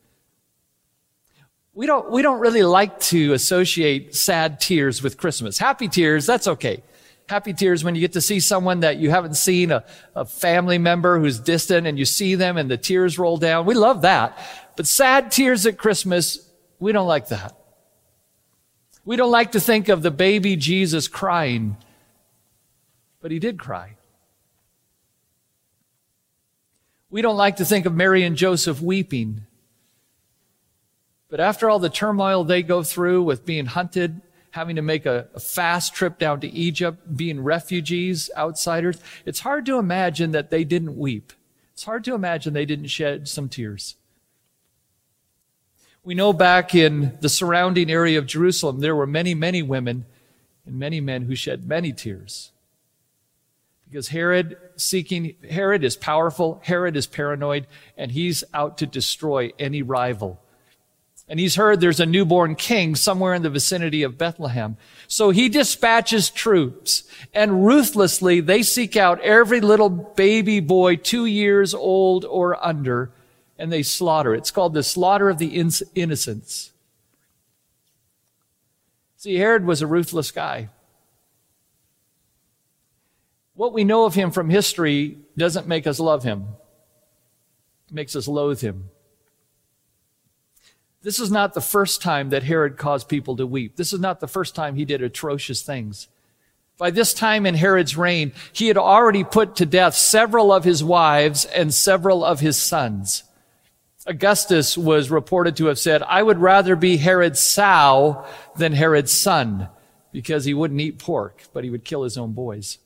We 1.74 1.86
don't, 1.86 2.12
we 2.12 2.22
don't 2.22 2.40
really 2.40 2.64
like 2.64 3.00
to 3.02 3.34
associate 3.34 4.14
sad 4.14 4.60
tears 4.60 5.02
with 5.02 5.18
Christmas. 5.18 5.58
Happy 5.58 5.88
tears, 5.88 6.26
that's 6.26 6.48
okay. 6.48 6.84
Happy 7.30 7.54
tears 7.54 7.84
when 7.84 7.96
you 7.96 8.02
get 8.02 8.14
to 8.14 8.22
see 8.22 8.40
someone 8.40 8.82
that 8.82 8.98
you 8.98 9.10
haven't 9.10 9.36
seen, 9.36 9.72
a, 9.72 9.86
a 10.16 10.26
family 10.26 10.80
member 10.80 11.20
who's 11.20 11.40
distant, 11.40 11.88
and 11.88 11.98
you 11.98 12.04
see 12.04 12.36
them 12.36 12.58
and 12.58 12.70
the 12.70 12.78
tears 12.78 13.18
roll 13.18 13.38
down. 13.38 13.66
We 13.66 13.76
love 13.76 14.02
that. 14.02 14.38
But 14.76 14.88
sad 14.88 15.32
tears 15.32 15.66
at 15.66 15.78
Christmas, 15.78 16.50
we 16.80 16.92
don't 16.92 17.08
like 17.08 17.30
that. 17.30 17.56
We 19.10 19.16
don't 19.16 19.32
like 19.32 19.54
to 19.54 19.60
think 19.60 19.90
of 19.90 20.04
the 20.04 20.12
baby 20.12 20.56
Jesus 20.56 21.08
crying, 21.08 21.78
but 23.24 23.32
he 23.32 23.40
did 23.40 23.58
cry. 23.58 23.96
We 27.10 27.24
don't 27.24 27.36
like 27.36 27.56
to 27.56 27.66
think 27.66 27.88
of 27.88 27.96
Mary 27.96 28.22
and 28.22 28.36
Joseph 28.36 28.84
weeping. 28.84 29.48
But 31.28 31.40
after 31.40 31.68
all 31.68 31.80
the 31.80 31.90
turmoil 31.90 32.44
they 32.44 32.62
go 32.62 32.84
through 32.84 33.24
with 33.24 33.48
being 33.48 33.66
hunted, 33.66 34.22
having 34.52 34.76
to 34.76 34.84
make 34.84 35.08
a, 35.08 35.28
a, 35.34 35.40
fast 35.40 35.96
trip 35.96 36.20
down 36.20 36.40
to 36.42 36.48
Egypt, 36.48 37.18
being 37.18 37.44
refugees, 37.44 38.30
outsiders, 38.38 39.02
it's 39.26 39.40
hard 39.40 39.66
to 39.66 39.80
imagine 39.80 40.34
that 40.34 40.52
they 40.52 40.64
didn't 40.64 40.96
weep. 40.96 41.34
It's 41.74 41.86
hard 41.86 42.04
to 42.04 42.14
imagine 42.14 42.54
they 42.54 42.64
didn't 42.64 42.90
shed 42.90 43.28
some 43.28 43.50
tears. 43.50 43.96
We 46.04 46.16
know 46.16 46.34
back 46.34 46.74
in 46.74 47.18
the 47.22 47.30
surrounding 47.30 47.92
area 47.92 48.18
of 48.18 48.26
Jerusalem, 48.26 48.80
there 48.80 48.96
were 48.96 49.08
many, 49.08 49.34
many 49.34 49.62
women 49.62 50.06
and 50.66 50.80
many 50.80 51.02
men 51.02 51.24
who 51.24 51.36
shed 51.36 51.68
many 51.68 51.92
tears. 51.92 52.52
Because 53.90 54.10
Herod 54.10 54.58
seeking, 54.76 55.36
Herod 55.50 55.84
is 55.84 55.98
powerful, 55.98 56.62
Herod 56.64 56.96
is 56.96 57.08
paranoid, 57.08 57.68
and 57.98 58.12
he's 58.12 58.44
out 58.54 58.78
to 58.78 58.86
destroy 58.86 59.52
any 59.60 59.82
rival. 59.82 60.40
And 61.28 61.40
he's 61.40 61.56
heard 61.56 61.80
there's 61.80 62.00
a 62.00 62.08
newborn 62.08 62.56
king 62.56 62.96
somewhere 62.96 63.36
in 63.36 63.44
the 63.44 63.52
vicinity 63.52 64.02
of 64.02 64.18
Bethlehem. 64.18 64.78
So 65.08 65.30
he 65.30 65.48
dispatches 65.48 66.32
troops 66.32 67.04
and 67.36 67.66
ruthlessly 67.66 68.40
they 68.40 68.64
seek 68.64 68.98
out 68.98 69.22
every 69.22 69.62
little 69.62 69.90
baby 69.90 70.60
boy 70.60 70.96
two 70.96 71.28
years 71.28 71.76
old 71.76 72.26
or 72.26 72.64
under 72.66 73.12
and 73.60 73.72
they 73.72 73.84
slaughter. 73.84 74.34
It's 74.34 74.50
called 74.50 74.74
the 74.74 74.82
slaughter 74.82 75.30
of 75.30 75.38
the 75.38 75.64
innocents. 75.94 76.72
See, 79.18 79.36
Herod 79.36 79.66
was 79.66 79.82
a 79.82 79.88
ruthless 79.88 80.32
guy. 80.32 80.70
What 83.54 83.74
we 83.74 83.84
know 83.84 84.06
of 84.06 84.16
him 84.16 84.32
from 84.32 84.50
history 84.50 85.18
doesn't 85.38 85.68
make 85.68 85.86
us 85.86 86.00
love 86.00 86.24
him. 86.24 86.46
It 87.90 87.94
makes 87.94 88.16
us 88.16 88.30
loathe 88.30 88.62
him. 88.62 88.90
This 91.02 91.20
is 91.20 91.30
not 91.30 91.54
the 91.54 91.62
first 91.62 92.02
time 92.02 92.30
that 92.30 92.44
Herod 92.44 92.78
caused 92.78 93.10
people 93.10 93.36
to 93.36 93.46
weep. 93.46 93.76
This 93.76 93.92
is 93.92 94.00
not 94.00 94.22
the 94.22 94.28
first 94.28 94.56
time 94.56 94.76
he 94.76 94.86
did 94.86 95.02
atrocious 95.02 95.62
things. 95.62 96.08
By 96.78 96.92
this 96.92 97.14
time 97.14 97.46
in 97.46 97.56
Herod's 97.56 97.98
reign, 97.98 98.32
he 98.54 98.68
had 98.68 98.78
already 98.78 99.26
put 99.26 99.58
to 99.58 99.66
death 99.66 99.96
several 99.96 100.54
of 100.54 100.64
his 100.64 100.82
wives 100.82 101.44
and 101.44 101.74
several 101.74 102.24
of 102.24 102.40
his 102.40 102.56
sons. 102.56 103.24
Augustus 104.10 104.76
was 104.76 105.12
reported 105.12 105.56
to 105.58 105.68
have 105.68 105.78
said, 105.78 106.02
I 106.02 106.24
would 106.24 106.40
rather 106.40 106.76
be 106.76 106.98
Herod's 106.98 107.40
sow 107.40 108.26
than 108.58 108.74
Herod's 108.74 109.12
son 109.12 109.70
because 110.12 110.46
he 110.46 110.54
wouldn't 110.56 110.82
eat 110.82 110.98
pork, 110.98 111.44
but 111.54 111.64
he 111.64 111.70
would 111.70 111.86
kill 111.86 112.02
his 112.02 112.18
own 112.18 112.34
boys. 112.34 112.80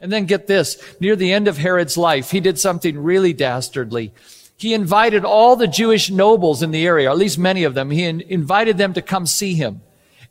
And 0.00 0.12
then 0.12 0.24
get 0.24 0.48
this, 0.48 0.82
near 0.98 1.14
the 1.14 1.32
end 1.32 1.46
of 1.46 1.58
Herod's 1.58 1.96
life, 1.96 2.32
he 2.32 2.40
did 2.40 2.58
something 2.58 3.00
really 3.00 3.32
dastardly. 3.32 4.12
He 4.56 4.74
invited 4.74 5.24
all 5.24 5.54
the 5.54 5.68
Jewish 5.68 6.10
nobles 6.10 6.60
in 6.60 6.72
the 6.72 6.84
area, 6.84 7.08
or 7.08 7.12
at 7.12 7.18
least 7.18 7.38
many 7.38 7.62
of 7.62 7.74
them, 7.74 7.92
he 7.92 8.04
in- 8.04 8.20
invited 8.22 8.78
them 8.78 8.94
to 8.94 9.02
come 9.02 9.26
see 9.26 9.54
him. 9.54 9.80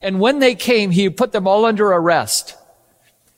And 0.01 0.19
when 0.19 0.39
they 0.39 0.55
came, 0.55 0.91
he 0.91 1.09
put 1.09 1.31
them 1.31 1.47
all 1.47 1.63
under 1.63 1.87
arrest, 1.87 2.57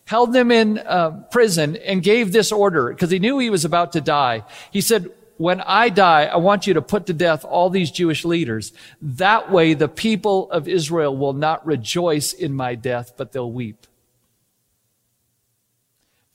held 0.05 0.33
them 0.33 0.51
in 0.51 0.79
uh, 0.79 1.11
prison, 1.29 1.75
and 1.75 2.01
gave 2.01 2.31
this 2.31 2.51
order 2.51 2.89
because 2.89 3.11
he 3.11 3.19
knew 3.19 3.37
he 3.37 3.51
was 3.51 3.63
about 3.63 3.91
to 3.91 4.01
die. 4.01 4.43
He 4.71 4.81
said, 4.81 5.11
when 5.41 5.59
I 5.59 5.89
die, 5.89 6.25
I 6.25 6.37
want 6.37 6.67
you 6.67 6.75
to 6.75 6.83
put 6.83 7.07
to 7.07 7.13
death 7.13 7.43
all 7.43 7.71
these 7.71 7.89
Jewish 7.89 8.23
leaders. 8.23 8.73
That 9.01 9.51
way 9.51 9.73
the 9.73 9.87
people 9.87 10.51
of 10.51 10.67
Israel 10.67 11.17
will 11.17 11.33
not 11.33 11.65
rejoice 11.65 12.31
in 12.31 12.53
my 12.53 12.75
death, 12.75 13.13
but 13.17 13.31
they'll 13.31 13.51
weep. 13.51 13.87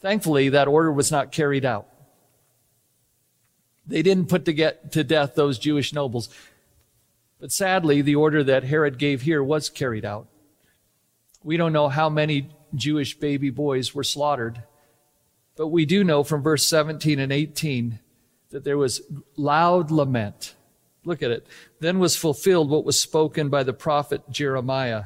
Thankfully, 0.00 0.48
that 0.48 0.66
order 0.66 0.92
was 0.92 1.12
not 1.12 1.30
carried 1.30 1.64
out. 1.64 1.86
They 3.86 4.02
didn't 4.02 4.28
put 4.28 4.44
to, 4.46 4.52
get, 4.52 4.90
to 4.90 5.04
death 5.04 5.36
those 5.36 5.60
Jewish 5.60 5.92
nobles. 5.92 6.28
But 7.38 7.52
sadly, 7.52 8.02
the 8.02 8.16
order 8.16 8.42
that 8.42 8.64
Herod 8.64 8.98
gave 8.98 9.22
here 9.22 9.42
was 9.42 9.70
carried 9.70 10.04
out. 10.04 10.26
We 11.44 11.56
don't 11.56 11.72
know 11.72 11.88
how 11.88 12.08
many 12.08 12.50
Jewish 12.75 13.16
baby 13.16 13.50
boys 13.50 13.94
were 13.94 14.02
slaughtered, 14.02 14.64
but 15.54 15.68
we 15.68 15.86
do 15.86 16.02
know 16.02 16.25
from 16.25 16.42
verse 16.42 16.66
17 16.66 17.20
and 17.20 17.32
18 17.32 18.00
that 18.56 18.64
there 18.64 18.78
was 18.78 19.02
loud 19.36 19.90
lament. 19.90 20.54
Look 21.04 21.22
at 21.22 21.30
it. 21.30 21.46
Then 21.78 21.98
was 21.98 22.16
fulfilled 22.16 22.70
what 22.70 22.86
was 22.86 22.98
spoken 22.98 23.50
by 23.50 23.64
the 23.64 23.75
prophet 23.75 24.22
Jeremiah. 24.30 25.04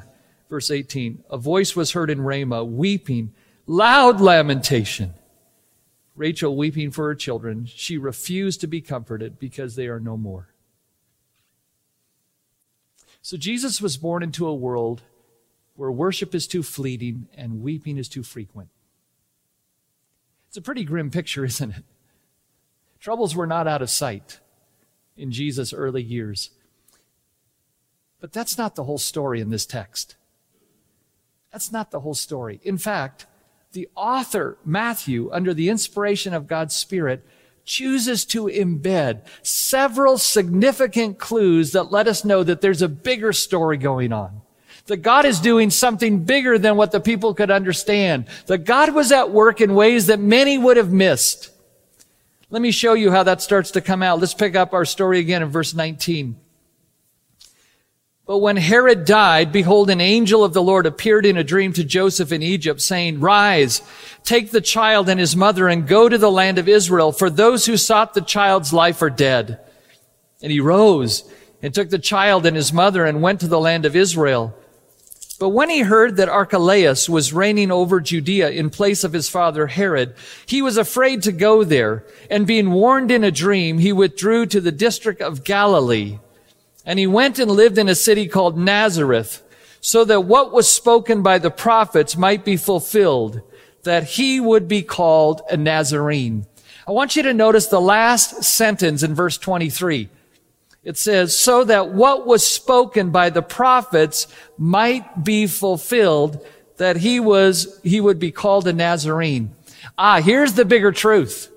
Verse 0.49 0.71
18. 0.71 1.25
A 1.29 1.37
voice 1.37 1.75
was 1.75 1.91
heard 1.91 2.09
in 2.09 2.21
Ramah, 2.21 2.63
weeping, 2.63 3.33
loud 3.67 4.21
lamentation. 4.21 5.15
Rachel 6.15 6.55
weeping 6.55 6.91
for 6.91 7.07
her 7.07 7.13
children. 7.13 7.65
She 7.65 7.97
refused 7.97 8.61
to 8.61 8.67
be 8.67 8.79
comforted 8.79 9.37
because 9.37 9.75
they 9.75 9.87
are 9.87 9.99
no 9.99 10.15
more. 10.15 10.47
So 13.21 13.35
Jesus 13.35 13.81
was 13.81 13.97
born 13.97 14.23
into 14.23 14.47
a 14.47 14.55
world 14.55 15.01
where 15.75 15.91
worship 15.91 16.33
is 16.33 16.47
too 16.47 16.63
fleeting 16.63 17.27
and 17.35 17.61
weeping 17.61 17.97
is 17.97 18.07
too 18.07 18.23
frequent. 18.23 18.69
It's 20.47 20.55
a 20.55 20.61
pretty 20.61 20.85
grim 20.85 21.11
picture, 21.11 21.43
isn't 21.43 21.71
it? 21.71 21.83
Troubles 23.01 23.35
were 23.35 23.47
not 23.47 23.67
out 23.67 23.81
of 23.81 23.89
sight 23.89 24.39
in 25.17 25.31
Jesus' 25.31 25.73
early 25.73 26.03
years. 26.03 26.51
But 28.19 28.31
that's 28.31 28.59
not 28.59 28.75
the 28.75 28.83
whole 28.83 28.99
story 28.99 29.41
in 29.41 29.49
this 29.49 29.65
text. 29.65 30.15
That's 31.51 31.71
not 31.71 31.89
the 31.89 32.01
whole 32.01 32.13
story. 32.13 32.61
In 32.63 32.77
fact, 32.77 33.25
the 33.73 33.89
author, 33.95 34.57
Matthew, 34.63 35.31
under 35.31 35.53
the 35.53 35.69
inspiration 35.69 36.33
of 36.35 36.47
God's 36.47 36.75
Spirit, 36.75 37.25
chooses 37.65 38.23
to 38.25 38.45
embed 38.45 39.21
several 39.41 40.19
significant 40.19 41.17
clues 41.17 41.71
that 41.71 41.91
let 41.91 42.07
us 42.07 42.23
know 42.23 42.43
that 42.43 42.61
there's 42.61 42.83
a 42.83 42.87
bigger 42.87 43.33
story 43.33 43.77
going 43.77 44.13
on. 44.13 44.41
That 44.85 44.97
God 44.97 45.25
is 45.25 45.39
doing 45.39 45.71
something 45.71 46.23
bigger 46.23 46.59
than 46.59 46.75
what 46.75 46.91
the 46.91 46.99
people 46.99 47.33
could 47.33 47.49
understand. 47.49 48.25
That 48.45 48.59
God 48.59 48.93
was 48.93 49.11
at 49.11 49.31
work 49.31 49.59
in 49.59 49.73
ways 49.73 50.07
that 50.07 50.19
many 50.19 50.57
would 50.59 50.77
have 50.77 50.91
missed. 50.91 51.49
Let 52.51 52.61
me 52.61 52.71
show 52.71 52.95
you 52.95 53.11
how 53.11 53.23
that 53.23 53.41
starts 53.41 53.71
to 53.71 53.81
come 53.81 54.03
out. 54.03 54.19
Let's 54.19 54.33
pick 54.33 54.57
up 54.57 54.73
our 54.73 54.83
story 54.83 55.19
again 55.19 55.41
in 55.41 55.47
verse 55.47 55.73
19. 55.73 56.35
But 58.27 58.39
when 58.39 58.57
Herod 58.57 59.05
died, 59.05 59.53
behold, 59.53 59.89
an 59.89 60.01
angel 60.01 60.43
of 60.43 60.51
the 60.51 60.61
Lord 60.61 60.85
appeared 60.85 61.25
in 61.25 61.37
a 61.37 61.45
dream 61.45 61.71
to 61.73 61.83
Joseph 61.85 62.33
in 62.33 62.43
Egypt, 62.43 62.81
saying, 62.81 63.21
Rise, 63.21 63.81
take 64.23 64.51
the 64.51 64.59
child 64.59 65.07
and 65.07 65.17
his 65.17 65.33
mother 65.33 65.69
and 65.69 65.87
go 65.87 66.09
to 66.09 66.17
the 66.17 66.29
land 66.29 66.57
of 66.57 66.67
Israel, 66.67 67.13
for 67.13 67.29
those 67.29 67.67
who 67.67 67.77
sought 67.77 68.13
the 68.13 68.21
child's 68.21 68.73
life 68.73 69.01
are 69.01 69.09
dead. 69.09 69.59
And 70.43 70.51
he 70.51 70.59
rose 70.59 71.23
and 71.61 71.73
took 71.73 71.89
the 71.89 71.99
child 71.99 72.45
and 72.45 72.57
his 72.57 72.73
mother 72.73 73.05
and 73.05 73.21
went 73.21 73.39
to 73.39 73.47
the 73.47 73.61
land 73.61 73.85
of 73.85 73.95
Israel. 73.95 74.53
But 75.41 75.49
when 75.49 75.71
he 75.71 75.79
heard 75.79 76.17
that 76.17 76.29
Archelaus 76.29 77.09
was 77.09 77.33
reigning 77.33 77.71
over 77.71 77.99
Judea 77.99 78.51
in 78.51 78.69
place 78.69 79.03
of 79.03 79.11
his 79.11 79.27
father 79.27 79.65
Herod, 79.65 80.13
he 80.45 80.61
was 80.61 80.77
afraid 80.77 81.23
to 81.23 81.31
go 81.31 81.63
there, 81.63 82.05
and 82.29 82.45
being 82.45 82.69
warned 82.69 83.09
in 83.09 83.23
a 83.23 83.31
dream, 83.31 83.79
he 83.79 83.91
withdrew 83.91 84.45
to 84.45 84.61
the 84.61 84.71
district 84.71 85.19
of 85.19 85.43
Galilee. 85.43 86.19
And 86.85 86.99
he 86.99 87.07
went 87.07 87.39
and 87.39 87.49
lived 87.49 87.79
in 87.79 87.89
a 87.89 87.95
city 87.95 88.27
called 88.27 88.55
Nazareth, 88.55 89.41
so 89.79 90.05
that 90.05 90.25
what 90.25 90.53
was 90.53 90.69
spoken 90.69 91.23
by 91.23 91.39
the 91.39 91.49
prophets 91.49 92.15
might 92.15 92.45
be 92.45 92.55
fulfilled, 92.55 93.41
that 93.81 94.03
he 94.03 94.39
would 94.39 94.67
be 94.67 94.83
called 94.83 95.41
a 95.49 95.57
Nazarene. 95.57 96.45
I 96.87 96.91
want 96.91 97.15
you 97.15 97.23
to 97.23 97.33
notice 97.33 97.65
the 97.65 97.81
last 97.81 98.43
sentence 98.43 99.01
in 99.01 99.15
verse 99.15 99.39
23. 99.39 100.07
It 100.83 100.97
says, 100.97 101.37
so 101.37 101.63
that 101.63 101.89
what 101.89 102.25
was 102.25 102.45
spoken 102.45 103.11
by 103.11 103.29
the 103.29 103.43
prophets 103.43 104.27
might 104.57 105.23
be 105.23 105.45
fulfilled, 105.45 106.43
that 106.77 106.97
he 106.97 107.19
was, 107.19 107.79
he 107.83 108.01
would 108.01 108.17
be 108.17 108.31
called 108.31 108.67
a 108.67 108.73
Nazarene. 108.73 109.53
Ah, 109.97 110.21
here's 110.21 110.53
the 110.53 110.65
bigger 110.65 110.91
truth. 110.91 111.51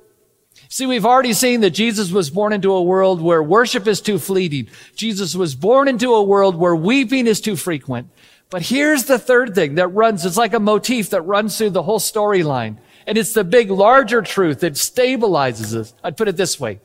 See, 0.69 0.87
we've 0.87 1.07
already 1.07 1.33
seen 1.33 1.61
that 1.61 1.71
Jesus 1.71 2.11
was 2.11 2.31
born 2.31 2.53
into 2.53 2.73
a 2.73 2.83
world 2.83 3.23
where 3.23 3.43
worship 3.43 3.87
is 3.87 4.01
too 4.01 4.19
fleeting. 4.19 4.69
Jesus 4.97 5.35
was 5.35 5.55
born 5.55 5.89
into 5.89 6.13
a 6.13 6.23
world 6.23 6.57
where 6.57 6.77
weeping 6.77 7.27
is 7.27 7.41
too 7.41 7.57
frequent. 7.57 8.11
But 8.51 8.63
here's 8.63 9.05
the 9.05 9.19
third 9.19 9.55
thing 9.55 9.77
that 9.77 9.89
runs, 9.89 10.27
it's 10.27 10.37
like 10.37 10.53
a 10.53 10.61
motif 10.61 11.11
that 11.11 11.23
runs 11.23 11.57
through 11.57 11.71
the 11.71 11.83
whole 11.83 12.01
storyline. 12.01 12.77
And 13.07 13.17
it's 13.17 13.33
the 13.33 13.45
big, 13.45 13.71
larger 13.71 14.21
truth 14.21 14.61
that 14.61 14.75
stabilizes 14.75 15.75
us. 15.75 15.95
I'd 16.03 16.17
put 16.17 16.29
it 16.29 16.37
this 16.37 16.59
way. 16.59 16.81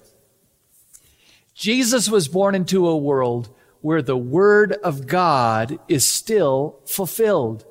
Jesus 1.59 2.09
was 2.09 2.29
born 2.29 2.55
into 2.55 2.87
a 2.87 2.95
world 2.95 3.49
where 3.81 4.01
the 4.01 4.15
word 4.15 4.71
of 4.71 5.07
God 5.07 5.77
is 5.89 6.05
still 6.05 6.79
fulfilled. 6.85 7.65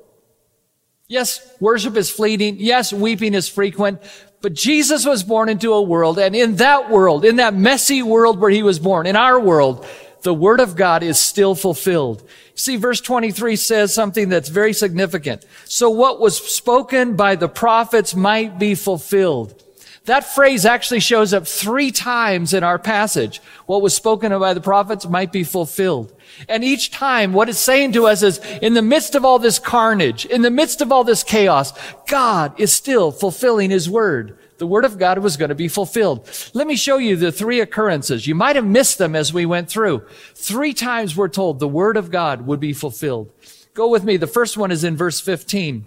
Yes, 1.07 1.55
worship 1.59 1.97
is 1.97 2.07
fleeting. 2.11 2.57
Yes, 2.59 2.93
weeping 2.93 3.33
is 3.33 3.49
frequent. 3.49 3.99
But 4.41 4.53
Jesus 4.53 5.07
was 5.07 5.23
born 5.23 5.49
into 5.49 5.73
a 5.73 5.81
world, 5.81 6.19
and 6.19 6.35
in 6.35 6.57
that 6.57 6.91
world, 6.91 7.25
in 7.25 7.37
that 7.37 7.55
messy 7.55 8.03
world 8.03 8.39
where 8.39 8.51
he 8.51 8.61
was 8.61 8.77
born, 8.77 9.07
in 9.07 9.15
our 9.15 9.39
world, 9.39 9.83
the 10.21 10.35
word 10.35 10.59
of 10.59 10.75
God 10.75 11.01
is 11.01 11.17
still 11.17 11.55
fulfilled. 11.55 12.21
See, 12.53 12.75
verse 12.75 13.01
23 13.01 13.55
says 13.55 13.91
something 13.91 14.29
that's 14.29 14.49
very 14.49 14.73
significant. 14.73 15.45
So 15.65 15.89
what 15.89 16.19
was 16.19 16.37
spoken 16.37 17.15
by 17.15 17.35
the 17.35 17.49
prophets 17.49 18.13
might 18.13 18.59
be 18.59 18.75
fulfilled. 18.75 19.63
That 20.05 20.23
phrase 20.23 20.65
actually 20.65 21.01
shows 21.01 21.33
up 21.33 21.45
three 21.45 21.91
times 21.91 22.53
in 22.53 22.63
our 22.63 22.79
passage. 22.79 23.41
What 23.65 23.81
was 23.81 23.93
spoken 23.93 24.31
of 24.31 24.39
by 24.41 24.53
the 24.53 24.61
prophets 24.61 25.07
might 25.07 25.31
be 25.31 25.43
fulfilled. 25.43 26.13
And 26.47 26.63
each 26.63 26.91
time, 26.91 27.33
what 27.33 27.49
it's 27.49 27.59
saying 27.59 27.93
to 27.93 28.07
us 28.07 28.23
is, 28.23 28.39
in 28.61 28.73
the 28.73 28.81
midst 28.81 29.15
of 29.15 29.25
all 29.25 29.39
this 29.39 29.59
carnage, 29.59 30.25
in 30.25 30.41
the 30.41 30.51
midst 30.51 30.81
of 30.81 30.91
all 30.91 31.03
this 31.03 31.23
chaos, 31.23 31.73
God 32.07 32.59
is 32.59 32.71
still 32.73 33.11
fulfilling 33.11 33.69
His 33.69 33.89
word. 33.89 34.37
The 34.57 34.67
word 34.67 34.85
of 34.85 34.97
God 34.97 35.19
was 35.19 35.37
going 35.37 35.49
to 35.49 35.55
be 35.55 35.69
fulfilled. 35.69 36.29
Let 36.53 36.67
me 36.67 36.75
show 36.75 36.97
you 36.97 37.15
the 37.15 37.31
three 37.31 37.61
occurrences. 37.61 38.27
You 38.27 38.35
might 38.35 38.57
have 38.57 38.65
missed 38.65 38.97
them 38.97 39.15
as 39.15 39.33
we 39.33 39.45
went 39.45 39.69
through. 39.69 40.05
Three 40.35 40.73
times 40.73 41.15
we're 41.15 41.29
told 41.29 41.59
the 41.59 41.67
word 41.67 41.95
of 41.95 42.11
God 42.11 42.45
would 42.45 42.59
be 42.59 42.73
fulfilled. 42.73 43.31
Go 43.73 43.87
with 43.87 44.03
me. 44.03 44.17
The 44.17 44.27
first 44.27 44.57
one 44.57 44.71
is 44.71 44.83
in 44.83 44.97
verse 44.97 45.21
15. 45.21 45.85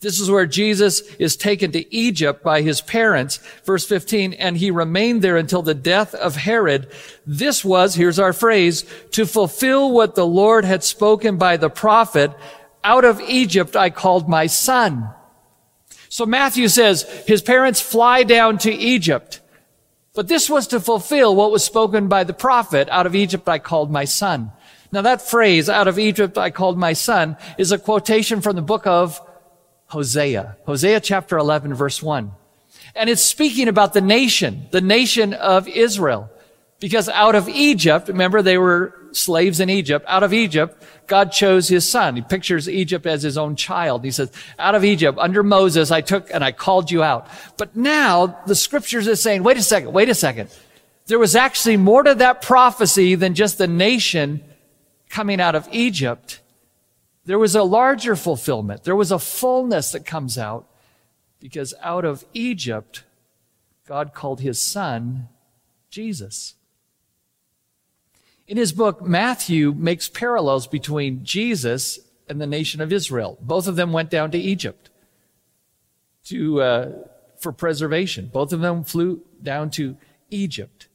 This 0.00 0.20
is 0.20 0.30
where 0.30 0.46
Jesus 0.46 1.00
is 1.16 1.36
taken 1.36 1.72
to 1.72 1.94
Egypt 1.94 2.42
by 2.42 2.60
his 2.60 2.80
parents. 2.82 3.38
Verse 3.64 3.86
15, 3.86 4.34
and 4.34 4.56
he 4.56 4.70
remained 4.70 5.22
there 5.22 5.38
until 5.38 5.62
the 5.62 5.74
death 5.74 6.14
of 6.14 6.36
Herod. 6.36 6.88
This 7.26 7.64
was, 7.64 7.94
here's 7.94 8.18
our 8.18 8.34
phrase, 8.34 8.84
to 9.12 9.24
fulfill 9.24 9.90
what 9.90 10.14
the 10.14 10.26
Lord 10.26 10.64
had 10.64 10.84
spoken 10.84 11.38
by 11.38 11.56
the 11.56 11.70
prophet, 11.70 12.30
out 12.84 13.04
of 13.04 13.20
Egypt 13.22 13.74
I 13.74 13.90
called 13.90 14.28
my 14.28 14.46
son. 14.46 15.10
So 16.08 16.26
Matthew 16.26 16.68
says 16.68 17.02
his 17.26 17.42
parents 17.42 17.80
fly 17.80 18.22
down 18.22 18.58
to 18.58 18.72
Egypt. 18.72 19.40
But 20.14 20.28
this 20.28 20.48
was 20.48 20.66
to 20.68 20.80
fulfill 20.80 21.34
what 21.34 21.50
was 21.50 21.64
spoken 21.64 22.08
by 22.08 22.24
the 22.24 22.32
prophet, 22.32 22.88
out 22.90 23.06
of 23.06 23.14
Egypt 23.14 23.48
I 23.48 23.58
called 23.58 23.90
my 23.90 24.04
son. 24.04 24.52
Now 24.92 25.02
that 25.02 25.20
phrase, 25.20 25.68
out 25.68 25.88
of 25.88 25.98
Egypt 25.98 26.38
I 26.38 26.50
called 26.50 26.78
my 26.78 26.92
son, 26.92 27.36
is 27.58 27.72
a 27.72 27.78
quotation 27.78 28.40
from 28.40 28.56
the 28.56 28.62
book 28.62 28.86
of 28.86 29.20
Hosea. 29.88 30.56
Hosea 30.66 31.00
chapter 31.00 31.38
11 31.38 31.74
verse 31.74 32.02
1. 32.02 32.32
And 32.94 33.10
it's 33.10 33.22
speaking 33.22 33.68
about 33.68 33.92
the 33.92 34.00
nation, 34.00 34.66
the 34.70 34.80
nation 34.80 35.34
of 35.34 35.68
Israel. 35.68 36.30
Because 36.78 37.08
out 37.08 37.34
of 37.34 37.48
Egypt, 37.48 38.08
remember 38.08 38.42
they 38.42 38.58
were 38.58 38.94
slaves 39.12 39.60
in 39.60 39.70
Egypt, 39.70 40.04
out 40.08 40.22
of 40.22 40.32
Egypt, 40.32 40.82
God 41.06 41.32
chose 41.32 41.68
his 41.68 41.88
son. 41.88 42.16
He 42.16 42.22
pictures 42.22 42.68
Egypt 42.68 43.06
as 43.06 43.22
his 43.22 43.38
own 43.38 43.56
child. 43.56 44.04
He 44.04 44.10
says, 44.10 44.30
out 44.58 44.74
of 44.74 44.84
Egypt, 44.84 45.18
under 45.18 45.42
Moses, 45.42 45.90
I 45.90 46.00
took 46.02 46.30
and 46.30 46.44
I 46.44 46.52
called 46.52 46.90
you 46.90 47.02
out. 47.02 47.28
But 47.56 47.76
now 47.76 48.38
the 48.46 48.54
scriptures 48.54 49.06
is 49.06 49.22
saying, 49.22 49.42
wait 49.42 49.56
a 49.56 49.62
second, 49.62 49.92
wait 49.92 50.08
a 50.08 50.14
second. 50.14 50.50
There 51.06 51.18
was 51.18 51.36
actually 51.36 51.76
more 51.76 52.02
to 52.02 52.14
that 52.16 52.42
prophecy 52.42 53.14
than 53.14 53.34
just 53.34 53.58
the 53.58 53.68
nation 53.68 54.42
coming 55.08 55.40
out 55.40 55.54
of 55.54 55.68
Egypt. 55.72 56.40
There 57.26 57.38
was 57.40 57.56
a 57.56 57.64
larger 57.64 58.14
fulfillment. 58.14 58.84
There 58.84 58.96
was 58.96 59.10
a 59.10 59.18
fullness 59.18 59.90
that 59.92 60.06
comes 60.06 60.38
out 60.38 60.66
because 61.40 61.74
out 61.82 62.04
of 62.04 62.24
Egypt, 62.32 63.02
God 63.86 64.14
called 64.14 64.40
his 64.40 64.62
son 64.62 65.28
Jesus. 65.90 66.54
In 68.46 68.56
his 68.56 68.72
book, 68.72 69.02
Matthew 69.02 69.74
makes 69.76 70.08
parallels 70.08 70.68
between 70.68 71.24
Jesus 71.24 71.98
and 72.28 72.40
the 72.40 72.46
nation 72.46 72.80
of 72.80 72.92
Israel. 72.92 73.36
Both 73.40 73.66
of 73.66 73.74
them 73.74 73.92
went 73.92 74.08
down 74.08 74.30
to 74.30 74.38
Egypt 74.38 74.90
to, 76.26 76.62
uh, 76.62 76.92
for 77.38 77.50
preservation. 77.50 78.30
Both 78.32 78.52
of 78.52 78.60
them 78.60 78.84
flew 78.84 79.22
down 79.42 79.70
to 79.70 79.96
Egypt. 80.30 80.86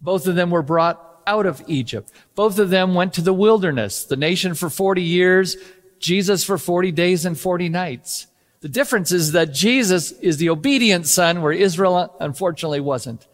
Both 0.00 0.28
of 0.28 0.36
them 0.36 0.50
were 0.50 0.62
brought 0.62 1.11
out 1.26 1.46
of 1.46 1.62
Egypt. 1.66 2.10
Both 2.34 2.58
of 2.58 2.70
them 2.70 2.94
went 2.94 3.14
to 3.14 3.22
the 3.22 3.32
wilderness, 3.32 4.04
the 4.04 4.16
nation 4.16 4.54
for 4.54 4.70
40 4.70 5.02
years, 5.02 5.56
Jesus 5.98 6.44
for 6.44 6.58
40 6.58 6.92
days 6.92 7.24
and 7.24 7.38
40 7.38 7.68
nights. 7.68 8.26
The 8.60 8.68
difference 8.68 9.10
is 9.10 9.32
that 9.32 9.52
Jesus 9.52 10.12
is 10.12 10.36
the 10.36 10.50
obedient 10.50 11.06
son 11.06 11.42
where 11.42 11.52
Israel 11.52 12.14
unfortunately 12.20 12.80
wasn't. 12.80 13.26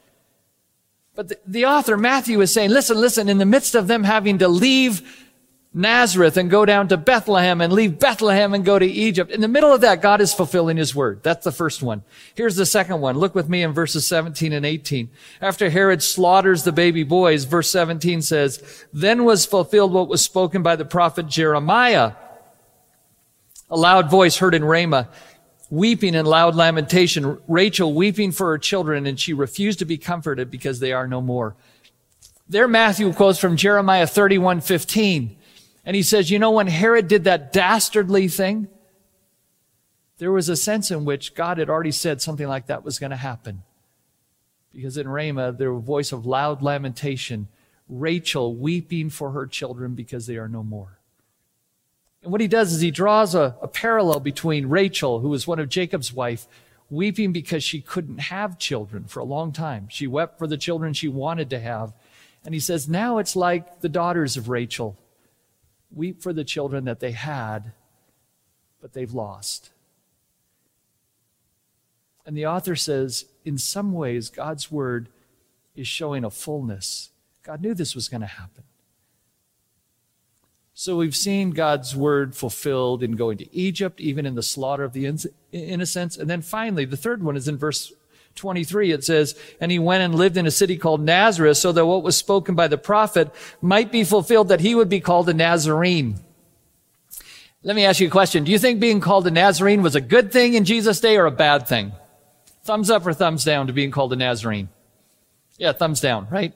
But 1.15 1.29
the, 1.29 1.39
the 1.47 1.67
author, 1.67 1.97
Matthew, 1.97 2.41
is 2.41 2.53
saying, 2.53 2.71
listen, 2.71 2.97
listen, 2.97 3.29
in 3.29 3.39
the 3.39 3.45
midst 3.45 3.75
of 3.75 3.89
them 3.89 4.05
having 4.05 4.39
to 4.39 4.49
leave 4.49 5.28
Nazareth 5.79 6.37
and 6.37 6.51
go 6.51 6.65
down 6.65 6.89
to 6.89 6.97
Bethlehem 6.97 7.61
and 7.61 7.73
leave 7.73 8.01
Bethlehem 8.01 8.53
and 8.53 8.65
go 8.65 8.81
to 8.81 8.87
Egypt. 8.87 9.31
In 9.31 9.41
the 9.41 9.47
middle 9.47 9.73
of 9.73 9.81
that, 9.83 10.03
God 10.03 10.21
is 10.21 10.35
fulfilling 10.35 10.77
his 10.77 10.93
word. 10.93 11.23
That's 11.23 11.45
the 11.45 11.53
first 11.53 11.85
one. 11.85 12.03
Here's 12.35 12.57
the 12.57 12.67
second 12.67 13.01
one. 13.01 13.17
Look 13.17 13.33
with 13.33 13.49
me 13.49 13.63
in 13.63 13.73
verses 13.73 14.05
17 14.05 14.53
and 14.53 14.67
18. 14.67 15.09
After 15.41 15.71
Herod 15.71 16.03
slaughters 16.03 16.65
the 16.65 16.73
baby 16.73 17.05
boys, 17.05 17.45
verse 17.45 17.71
17 17.71 18.23
says, 18.23 18.87
Then 18.93 19.25
was 19.25 19.47
fulfilled 19.47 19.93
what 19.93 20.09
was 20.09 20.21
spoken 20.21 20.65
by 20.65 20.75
the 20.75 20.85
prophet 20.85 21.29
Jeremiah. 21.29 22.15
A 23.71 23.77
loud 23.77 24.11
voice 24.11 24.39
heard 24.39 24.57
in 24.57 24.65
Ramah, 24.65 25.09
weeping 25.71 26.17
and 26.17 26.27
loud 26.27 26.57
lamentation, 26.57 27.39
Rachel 27.47 27.95
weeping 27.95 28.33
for 28.33 28.49
her 28.49 28.59
children, 28.59 29.07
and 29.07 29.21
she 29.21 29.33
refused 29.33 29.79
to 29.79 29.85
be 29.85 29.97
comforted 29.97 30.51
because 30.51 30.81
they 30.81 30.93
are 30.93 31.07
no 31.07 31.21
more. 31.21 31.55
There 32.49 32.67
Matthew 32.67 33.13
quotes 33.13 33.39
from 33.39 33.57
Jeremiah 33.57 34.09
31, 34.09 34.63
15. 34.63 35.37
And 35.89 35.97
he 35.97 36.03
says, 36.03 36.31
you 36.31 36.39
know, 36.39 36.51
when 36.51 36.67
Herod 36.67 37.09
did 37.09 37.25
that 37.25 37.51
dastardly 37.51 38.29
thing, 38.29 38.69
there 40.19 40.31
was 40.31 40.51
a 40.51 40.55
sense 40.55 40.91
in 40.91 41.07
which 41.07 41.35
God 41.35 41.57
had 41.57 41.71
already 41.71 41.93
said 41.93 42.21
something 42.21 42.47
like 42.47 42.67
that 42.67 42.85
was 42.85 42.99
going 42.99 43.09
to 43.09 43.17
happen. 43.17 43.63
Because 44.71 44.99
in 44.99 45.09
Ramah, 45.09 45.53
there 45.53 45.73
was 45.73 45.83
a 45.83 45.87
voice 45.87 46.13
of 46.13 46.27
loud 46.27 46.61
lamentation, 46.61 47.49
Rachel 47.89 48.55
weeping 48.55 49.09
for 49.09 49.31
her 49.31 49.47
children 49.47 49.95
because 49.95 50.27
they 50.27 50.37
are 50.37 50.47
no 50.47 50.63
more. 50.63 50.99
And 52.23 52.33
what 52.33 52.43
he 52.43 52.49
does 52.49 52.75
is 52.75 52.83
he 52.83 52.91
draws 52.91 53.35
a, 53.35 53.57
a 53.63 53.67
parallel 53.67 54.21
between 54.21 54.67
Rachel, 54.67 55.21
who 55.21 55.31
was 55.31 55.47
one 55.47 55.59
of 55.59 55.71
Jacob's 55.71 56.13
wife, 56.13 56.47
weeping 56.91 57.33
because 57.33 57.65
she 57.65 57.81
couldn't 57.81 58.19
have 58.19 58.59
children 58.59 59.05
for 59.05 59.21
a 59.21 59.25
long 59.25 59.53
time. 59.53 59.89
She 59.89 60.07
wept 60.07 60.39
for 60.39 60.47
the 60.47 60.59
children 60.59 60.93
she 60.93 61.09
wanted 61.09 61.49
to 61.49 61.61
have. 61.61 61.95
And 62.45 62.53
he 62.53 62.61
says, 62.61 62.91
now 62.91 63.17
it's 63.17 63.35
like 63.35 63.81
the 63.81 63.89
daughters 63.89 64.37
of 64.37 64.51
Rachel 64.51 64.95
weep 65.91 66.23
for 66.23 66.33
the 66.33 66.45
children 66.45 66.85
that 66.85 67.01
they 67.01 67.13
had, 67.13 67.73
but 68.81 68.93
they've 68.93 69.13
lost. 69.13 69.71
And 72.27 72.37
the 72.37 72.47
author 72.47 72.77
says, 72.77 73.25
in 73.45 73.57
some 73.57 73.93
ways, 73.93 74.29
God's 74.29 74.71
word 74.71 75.09
is 75.75 75.89
showing 75.89 76.25
a 76.25 76.31
fullness. 76.31 77.11
God 77.43 77.63
knew 77.63 77.73
this 77.73 77.95
was 77.95 78.09
going 78.09 78.21
to 78.21 78.27
happen. 78.27 78.65
So 80.75 80.97
we've 80.97 81.17
seen 81.17 81.51
God's 81.51 81.97
word 81.97 82.37
fulfilled 82.37 83.03
in 83.03 83.17
going 83.17 83.39
to 83.39 83.53
Egypt, 83.57 84.01
even 84.01 84.27
in 84.27 84.37
the 84.37 84.43
slaughter 84.43 84.85
of 84.85 84.93
the 84.93 85.07
innocents. 85.51 86.17
And 86.17 86.31
then 86.31 86.43
finally, 86.43 86.85
the 86.85 86.97
third 86.97 87.23
one 87.23 87.37
is 87.37 87.49
in 87.49 87.57
verse 87.57 87.93
23. 88.35 88.93
It 88.93 89.05
says, 89.05 89.39
And 89.61 89.71
he 89.71 89.79
went 89.79 90.03
and 90.03 90.15
lived 90.15 90.37
in 90.37 90.47
a 90.47 90.51
city 90.51 90.77
called 90.77 91.01
Nazareth, 91.01 91.57
so 91.57 91.73
that 91.73 91.87
what 91.87 92.03
was 92.03 92.17
spoken 92.17 92.55
by 92.55 92.69
the 92.69 92.79
prophet 92.79 93.31
might 93.61 93.91
be 93.91 94.05
fulfilled, 94.05 94.49
that 94.49 94.61
he 94.61 94.75
would 94.75 94.89
be 94.89 95.01
called 95.01 95.29
a 95.29 95.35
Nazarene. 95.35 96.17
Let 97.63 97.75
me 97.75 97.85
ask 97.85 98.01
you 98.01 98.07
a 98.07 98.11
question. 98.11 98.45
Do 98.45 98.53
you 98.53 98.59
think 98.59 98.81
being 98.81 99.01
called 99.01 99.27
a 99.27 99.31
Nazarene 99.31 99.83
was 99.83 99.97
a 99.97 100.01
good 100.01 100.33
thing 100.33 100.55
in 100.55 100.65
Jesus' 100.65 101.01
day 101.01 101.17
or 101.17 101.27
a 101.27 101.31
bad 101.31 101.67
thing? 101.67 101.93
Thumbs 102.63 102.91
up 102.91 103.07
or 103.07 103.13
thumbs 103.13 103.45
down 103.45 103.67
to 103.67 103.73
being 103.73 103.91
called 103.91 104.13
a 104.13 104.17
Nazarene? 104.17 104.69
Yeah, 105.57 105.73
thumbs 105.73 106.01
down, 106.01 106.29
right? 106.31 106.55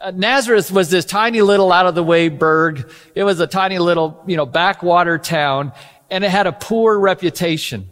Uh, 0.00 0.12
Nazareth 0.12 0.72
was 0.72 0.90
this 0.90 1.04
tiny 1.04 1.42
little 1.42 1.72
out 1.72 1.86
of 1.86 1.94
the 1.94 2.02
way 2.02 2.28
burg. 2.28 2.90
It 3.14 3.24
was 3.24 3.38
a 3.40 3.46
tiny 3.46 3.78
little, 3.78 4.22
you 4.26 4.36
know, 4.36 4.46
backwater 4.46 5.18
town 5.18 5.72
and 6.10 6.24
it 6.24 6.30
had 6.30 6.46
a 6.46 6.52
poor 6.52 6.98
reputation. 6.98 7.90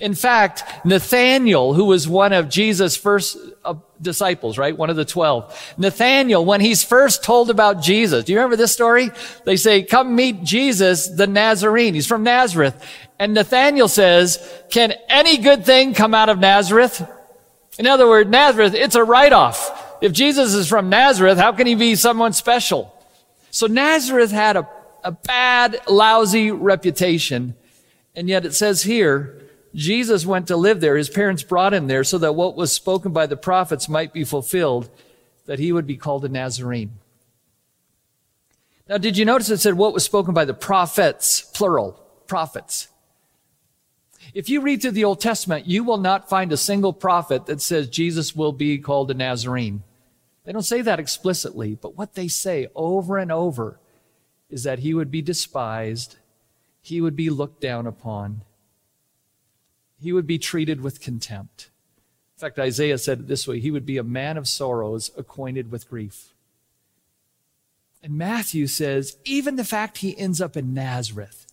In 0.00 0.14
fact, 0.14 0.64
Nathaniel, 0.84 1.74
who 1.74 1.84
was 1.84 2.08
one 2.08 2.32
of 2.32 2.48
Jesus' 2.48 2.96
first 2.96 3.36
uh, 3.64 3.74
disciples, 4.00 4.58
right? 4.58 4.76
One 4.76 4.90
of 4.90 4.96
the 4.96 5.04
twelve. 5.04 5.56
Nathaniel, 5.78 6.44
when 6.44 6.60
he's 6.60 6.82
first 6.82 7.22
told 7.22 7.48
about 7.48 7.80
Jesus, 7.80 8.24
do 8.24 8.32
you 8.32 8.38
remember 8.38 8.56
this 8.56 8.72
story? 8.72 9.10
They 9.44 9.56
say, 9.56 9.82
come 9.82 10.16
meet 10.16 10.42
Jesus, 10.42 11.08
the 11.08 11.26
Nazarene. 11.26 11.94
He's 11.94 12.06
from 12.06 12.24
Nazareth. 12.24 12.74
And 13.18 13.34
Nathaniel 13.34 13.88
says, 13.88 14.38
can 14.70 14.94
any 15.08 15.38
good 15.38 15.64
thing 15.64 15.94
come 15.94 16.14
out 16.14 16.28
of 16.28 16.38
Nazareth? 16.40 17.08
In 17.78 17.86
other 17.86 18.08
words, 18.08 18.28
Nazareth, 18.28 18.74
it's 18.74 18.96
a 18.96 19.04
write-off. 19.04 19.98
If 20.00 20.12
Jesus 20.12 20.54
is 20.54 20.68
from 20.68 20.88
Nazareth, 20.88 21.38
how 21.38 21.52
can 21.52 21.66
he 21.66 21.76
be 21.76 21.94
someone 21.94 22.32
special? 22.32 22.92
So 23.50 23.68
Nazareth 23.68 24.32
had 24.32 24.56
a, 24.56 24.68
a 25.04 25.12
bad, 25.12 25.78
lousy 25.88 26.50
reputation. 26.50 27.54
And 28.16 28.28
yet 28.28 28.44
it 28.44 28.54
says 28.54 28.82
here, 28.82 29.40
Jesus 29.74 30.24
went 30.24 30.46
to 30.48 30.56
live 30.56 30.80
there. 30.80 30.96
His 30.96 31.10
parents 31.10 31.42
brought 31.42 31.74
him 31.74 31.88
there 31.88 32.04
so 32.04 32.18
that 32.18 32.34
what 32.34 32.56
was 32.56 32.72
spoken 32.72 33.12
by 33.12 33.26
the 33.26 33.36
prophets 33.36 33.88
might 33.88 34.12
be 34.12 34.24
fulfilled, 34.24 34.88
that 35.46 35.58
he 35.58 35.72
would 35.72 35.86
be 35.86 35.96
called 35.96 36.24
a 36.24 36.28
Nazarene. 36.28 36.92
Now, 38.88 38.98
did 38.98 39.16
you 39.16 39.24
notice 39.24 39.50
it 39.50 39.58
said 39.58 39.74
what 39.74 39.94
was 39.94 40.04
spoken 40.04 40.34
by 40.34 40.44
the 40.44 40.54
prophets, 40.54 41.40
plural, 41.40 41.92
prophets? 42.26 42.88
If 44.32 44.48
you 44.48 44.60
read 44.60 44.82
through 44.82 44.92
the 44.92 45.04
Old 45.04 45.20
Testament, 45.20 45.66
you 45.66 45.84
will 45.84 45.98
not 45.98 46.28
find 46.28 46.52
a 46.52 46.56
single 46.56 46.92
prophet 46.92 47.46
that 47.46 47.60
says 47.60 47.88
Jesus 47.88 48.36
will 48.36 48.52
be 48.52 48.78
called 48.78 49.10
a 49.10 49.14
Nazarene. 49.14 49.82
They 50.44 50.52
don't 50.52 50.62
say 50.62 50.82
that 50.82 51.00
explicitly, 51.00 51.74
but 51.74 51.96
what 51.96 52.14
they 52.14 52.28
say 52.28 52.68
over 52.74 53.16
and 53.16 53.32
over 53.32 53.80
is 54.50 54.62
that 54.64 54.80
he 54.80 54.92
would 54.92 55.10
be 55.10 55.22
despised, 55.22 56.16
he 56.82 57.00
would 57.00 57.16
be 57.16 57.30
looked 57.30 57.60
down 57.60 57.86
upon, 57.86 58.42
he 60.04 60.12
would 60.12 60.26
be 60.26 60.38
treated 60.38 60.80
with 60.80 61.00
contempt. 61.00 61.70
In 62.36 62.40
fact, 62.40 62.58
Isaiah 62.58 62.98
said 62.98 63.20
it 63.20 63.26
this 63.26 63.48
way 63.48 63.58
he 63.58 63.70
would 63.70 63.86
be 63.86 63.98
a 63.98 64.04
man 64.04 64.36
of 64.36 64.46
sorrows, 64.46 65.10
acquainted 65.16 65.70
with 65.72 65.88
grief. 65.88 66.34
And 68.02 68.18
Matthew 68.18 68.66
says, 68.66 69.16
even 69.24 69.56
the 69.56 69.64
fact 69.64 69.98
he 69.98 70.16
ends 70.16 70.40
up 70.40 70.56
in 70.56 70.74
Nazareth, 70.74 71.46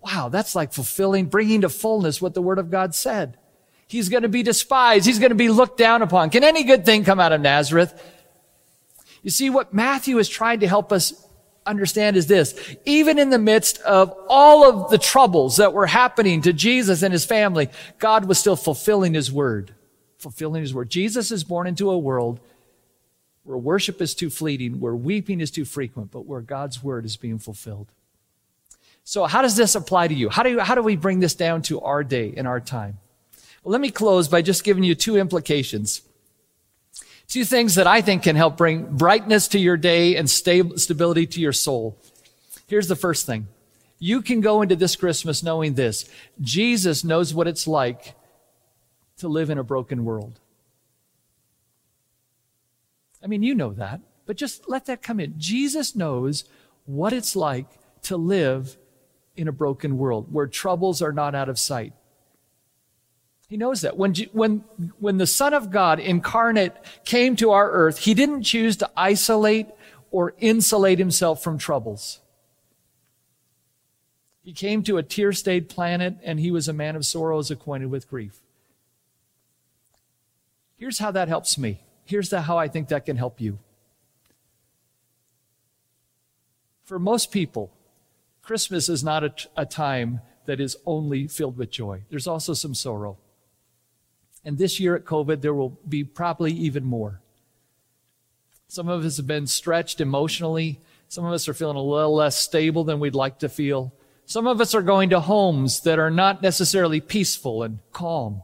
wow, 0.00 0.28
that's 0.28 0.54
like 0.54 0.72
fulfilling, 0.72 1.26
bringing 1.26 1.62
to 1.62 1.68
fullness 1.68 2.22
what 2.22 2.34
the 2.34 2.42
Word 2.42 2.58
of 2.58 2.70
God 2.70 2.94
said. 2.94 3.36
He's 3.88 4.08
going 4.08 4.22
to 4.22 4.28
be 4.28 4.42
despised. 4.42 5.06
He's 5.06 5.18
going 5.18 5.30
to 5.30 5.34
be 5.34 5.48
looked 5.48 5.78
down 5.78 6.02
upon. 6.02 6.30
Can 6.30 6.44
any 6.44 6.62
good 6.62 6.84
thing 6.84 7.04
come 7.04 7.18
out 7.18 7.32
of 7.32 7.40
Nazareth? 7.40 8.00
You 9.22 9.30
see, 9.30 9.50
what 9.50 9.74
Matthew 9.74 10.18
is 10.18 10.28
trying 10.28 10.60
to 10.60 10.68
help 10.68 10.92
us 10.92 11.26
understand 11.68 12.16
is 12.16 12.26
this. 12.26 12.54
Even 12.84 13.18
in 13.18 13.30
the 13.30 13.38
midst 13.38 13.78
of 13.82 14.14
all 14.28 14.64
of 14.64 14.90
the 14.90 14.98
troubles 14.98 15.58
that 15.58 15.72
were 15.72 15.86
happening 15.86 16.42
to 16.42 16.52
Jesus 16.52 17.02
and 17.02 17.12
his 17.12 17.24
family, 17.24 17.68
God 17.98 18.24
was 18.24 18.38
still 18.38 18.56
fulfilling 18.56 19.14
his 19.14 19.30
word. 19.30 19.74
Fulfilling 20.18 20.62
his 20.62 20.74
word. 20.74 20.90
Jesus 20.90 21.30
is 21.30 21.44
born 21.44 21.66
into 21.66 21.90
a 21.90 21.98
world 21.98 22.40
where 23.44 23.56
worship 23.56 24.02
is 24.02 24.14
too 24.14 24.28
fleeting, 24.28 24.80
where 24.80 24.94
weeping 24.94 25.40
is 25.40 25.50
too 25.50 25.64
frequent, 25.64 26.10
but 26.10 26.26
where 26.26 26.40
God's 26.40 26.82
word 26.82 27.04
is 27.04 27.16
being 27.16 27.38
fulfilled. 27.38 27.92
So 29.04 29.24
how 29.24 29.40
does 29.40 29.56
this 29.56 29.74
apply 29.74 30.08
to 30.08 30.14
you? 30.14 30.28
How 30.28 30.42
do, 30.42 30.50
you, 30.50 30.60
how 30.60 30.74
do 30.74 30.82
we 30.82 30.96
bring 30.96 31.20
this 31.20 31.34
down 31.34 31.62
to 31.62 31.80
our 31.80 32.04
day 32.04 32.34
and 32.36 32.46
our 32.46 32.60
time? 32.60 32.98
Well, 33.62 33.72
let 33.72 33.80
me 33.80 33.90
close 33.90 34.28
by 34.28 34.42
just 34.42 34.64
giving 34.64 34.84
you 34.84 34.94
two 34.94 35.16
implications 35.16 36.02
Two 37.28 37.44
things 37.44 37.74
that 37.74 37.86
I 37.86 38.00
think 38.00 38.22
can 38.22 38.36
help 38.36 38.56
bring 38.56 38.96
brightness 38.96 39.48
to 39.48 39.58
your 39.58 39.76
day 39.76 40.16
and 40.16 40.30
stability 40.30 41.26
to 41.26 41.40
your 41.40 41.52
soul. 41.52 41.98
Here's 42.66 42.88
the 42.88 42.96
first 42.96 43.26
thing. 43.26 43.48
You 43.98 44.22
can 44.22 44.40
go 44.40 44.62
into 44.62 44.76
this 44.76 44.96
Christmas 44.96 45.42
knowing 45.42 45.74
this. 45.74 46.08
Jesus 46.40 47.04
knows 47.04 47.34
what 47.34 47.46
it's 47.46 47.66
like 47.66 48.14
to 49.18 49.28
live 49.28 49.50
in 49.50 49.58
a 49.58 49.64
broken 49.64 50.04
world. 50.04 50.40
I 53.22 53.26
mean, 53.26 53.42
you 53.42 53.54
know 53.54 53.72
that, 53.74 54.00
but 54.24 54.36
just 54.36 54.68
let 54.68 54.86
that 54.86 55.02
come 55.02 55.20
in. 55.20 55.34
Jesus 55.36 55.96
knows 55.96 56.44
what 56.86 57.12
it's 57.12 57.36
like 57.36 57.66
to 58.02 58.16
live 58.16 58.78
in 59.36 59.48
a 59.48 59.52
broken 59.52 59.98
world 59.98 60.32
where 60.32 60.46
troubles 60.46 61.02
are 61.02 61.12
not 61.12 61.34
out 61.34 61.48
of 61.48 61.58
sight. 61.58 61.92
He 63.48 63.56
knows 63.56 63.80
that. 63.80 63.96
When, 63.96 64.14
when, 64.32 64.64
when 64.98 65.16
the 65.16 65.26
Son 65.26 65.54
of 65.54 65.70
God 65.70 65.98
incarnate 65.98 66.74
came 67.04 67.34
to 67.36 67.50
our 67.50 67.70
earth, 67.70 68.00
he 68.00 68.12
didn't 68.12 68.42
choose 68.42 68.76
to 68.76 68.90
isolate 68.94 69.68
or 70.10 70.34
insulate 70.38 70.98
himself 70.98 71.42
from 71.42 71.56
troubles. 71.56 72.20
He 74.42 74.52
came 74.52 74.82
to 74.84 74.98
a 74.98 75.02
tear 75.02 75.32
stained 75.32 75.68
planet 75.68 76.16
and 76.22 76.38
he 76.38 76.50
was 76.50 76.68
a 76.68 76.72
man 76.74 76.94
of 76.94 77.06
sorrows 77.06 77.50
acquainted 77.50 77.90
with 77.90 78.08
grief. 78.08 78.38
Here's 80.76 80.98
how 80.98 81.10
that 81.10 81.28
helps 81.28 81.58
me. 81.58 81.80
Here's 82.04 82.30
the, 82.30 82.42
how 82.42 82.58
I 82.58 82.68
think 82.68 82.88
that 82.88 83.06
can 83.06 83.16
help 83.16 83.40
you. 83.40 83.58
For 86.84 86.98
most 86.98 87.30
people, 87.30 87.70
Christmas 88.42 88.88
is 88.88 89.02
not 89.04 89.24
a, 89.24 89.34
a 89.56 89.66
time 89.66 90.20
that 90.46 90.60
is 90.60 90.76
only 90.86 91.26
filled 91.26 91.58
with 91.58 91.70
joy. 91.70 92.02
There's 92.08 92.26
also 92.26 92.54
some 92.54 92.74
sorrow. 92.74 93.18
And 94.48 94.56
this 94.56 94.80
year 94.80 94.96
at 94.96 95.04
COVID, 95.04 95.42
there 95.42 95.52
will 95.52 95.78
be 95.86 96.04
probably 96.04 96.52
even 96.52 96.82
more. 96.82 97.20
Some 98.66 98.88
of 98.88 99.04
us 99.04 99.18
have 99.18 99.26
been 99.26 99.46
stretched 99.46 100.00
emotionally. 100.00 100.80
Some 101.06 101.26
of 101.26 101.34
us 101.34 101.50
are 101.50 101.52
feeling 101.54 101.76
a 101.76 101.82
little 101.82 102.14
less 102.14 102.34
stable 102.34 102.82
than 102.82 102.98
we'd 102.98 103.14
like 103.14 103.40
to 103.40 103.50
feel. 103.50 103.92
Some 104.24 104.46
of 104.46 104.58
us 104.62 104.74
are 104.74 104.80
going 104.80 105.10
to 105.10 105.20
homes 105.20 105.80
that 105.80 105.98
are 105.98 106.10
not 106.10 106.40
necessarily 106.40 106.98
peaceful 106.98 107.62
and 107.62 107.80
calm. 107.92 108.40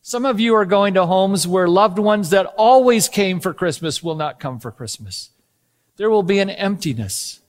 Some 0.00 0.24
of 0.24 0.38
you 0.38 0.54
are 0.54 0.64
going 0.64 0.94
to 0.94 1.06
homes 1.06 1.44
where 1.44 1.66
loved 1.66 1.98
ones 1.98 2.30
that 2.30 2.46
always 2.56 3.08
came 3.08 3.40
for 3.40 3.52
Christmas 3.52 4.00
will 4.00 4.14
not 4.14 4.38
come 4.38 4.60
for 4.60 4.70
Christmas. 4.70 5.30
There 5.96 6.08
will 6.08 6.22
be 6.22 6.38
an 6.38 6.50
emptiness. 6.50 7.40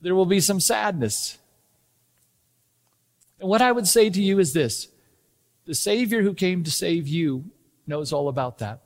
There 0.00 0.16
will 0.16 0.26
be 0.26 0.40
some 0.40 0.58
sadness. 0.58 1.38
And 3.38 3.48
what 3.48 3.62
I 3.62 3.70
would 3.70 3.86
say 3.86 4.10
to 4.10 4.20
you 4.20 4.40
is 4.40 4.54
this 4.54 4.88
the 5.66 5.74
Savior 5.74 6.22
who 6.22 6.32
came 6.32 6.64
to 6.64 6.70
save 6.70 7.06
you 7.06 7.44
knows 7.86 8.12
all 8.12 8.28
about 8.28 8.58
that. 8.58 8.80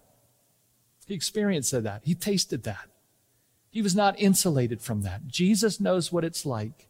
He 1.07 1.15
experienced 1.15 1.73
that. 1.73 2.03
He 2.05 2.15
tasted 2.15 2.65
that. 2.65 2.89
He 3.71 3.83
was 3.83 3.95
not 3.95 4.19
insulated 4.19 4.81
from 4.81 5.03
that. 5.03 5.29
Jesus 5.29 5.81
knows 5.81 6.11
what 6.11 6.25
it's 6.25 6.45
like 6.45 6.89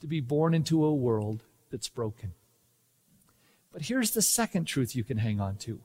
to 0.00 0.06
be 0.06 0.20
born 0.20 0.54
into 0.54 0.84
a 0.84 0.94
world 0.94 1.42
that's 1.70 1.88
broken. 1.88 2.32
But 3.72 3.82
here's 3.82 4.12
the 4.12 4.22
second 4.22 4.64
truth 4.64 4.96
you 4.96 5.04
can 5.04 5.18
hang 5.18 5.40
on 5.40 5.56
to. 5.56 5.80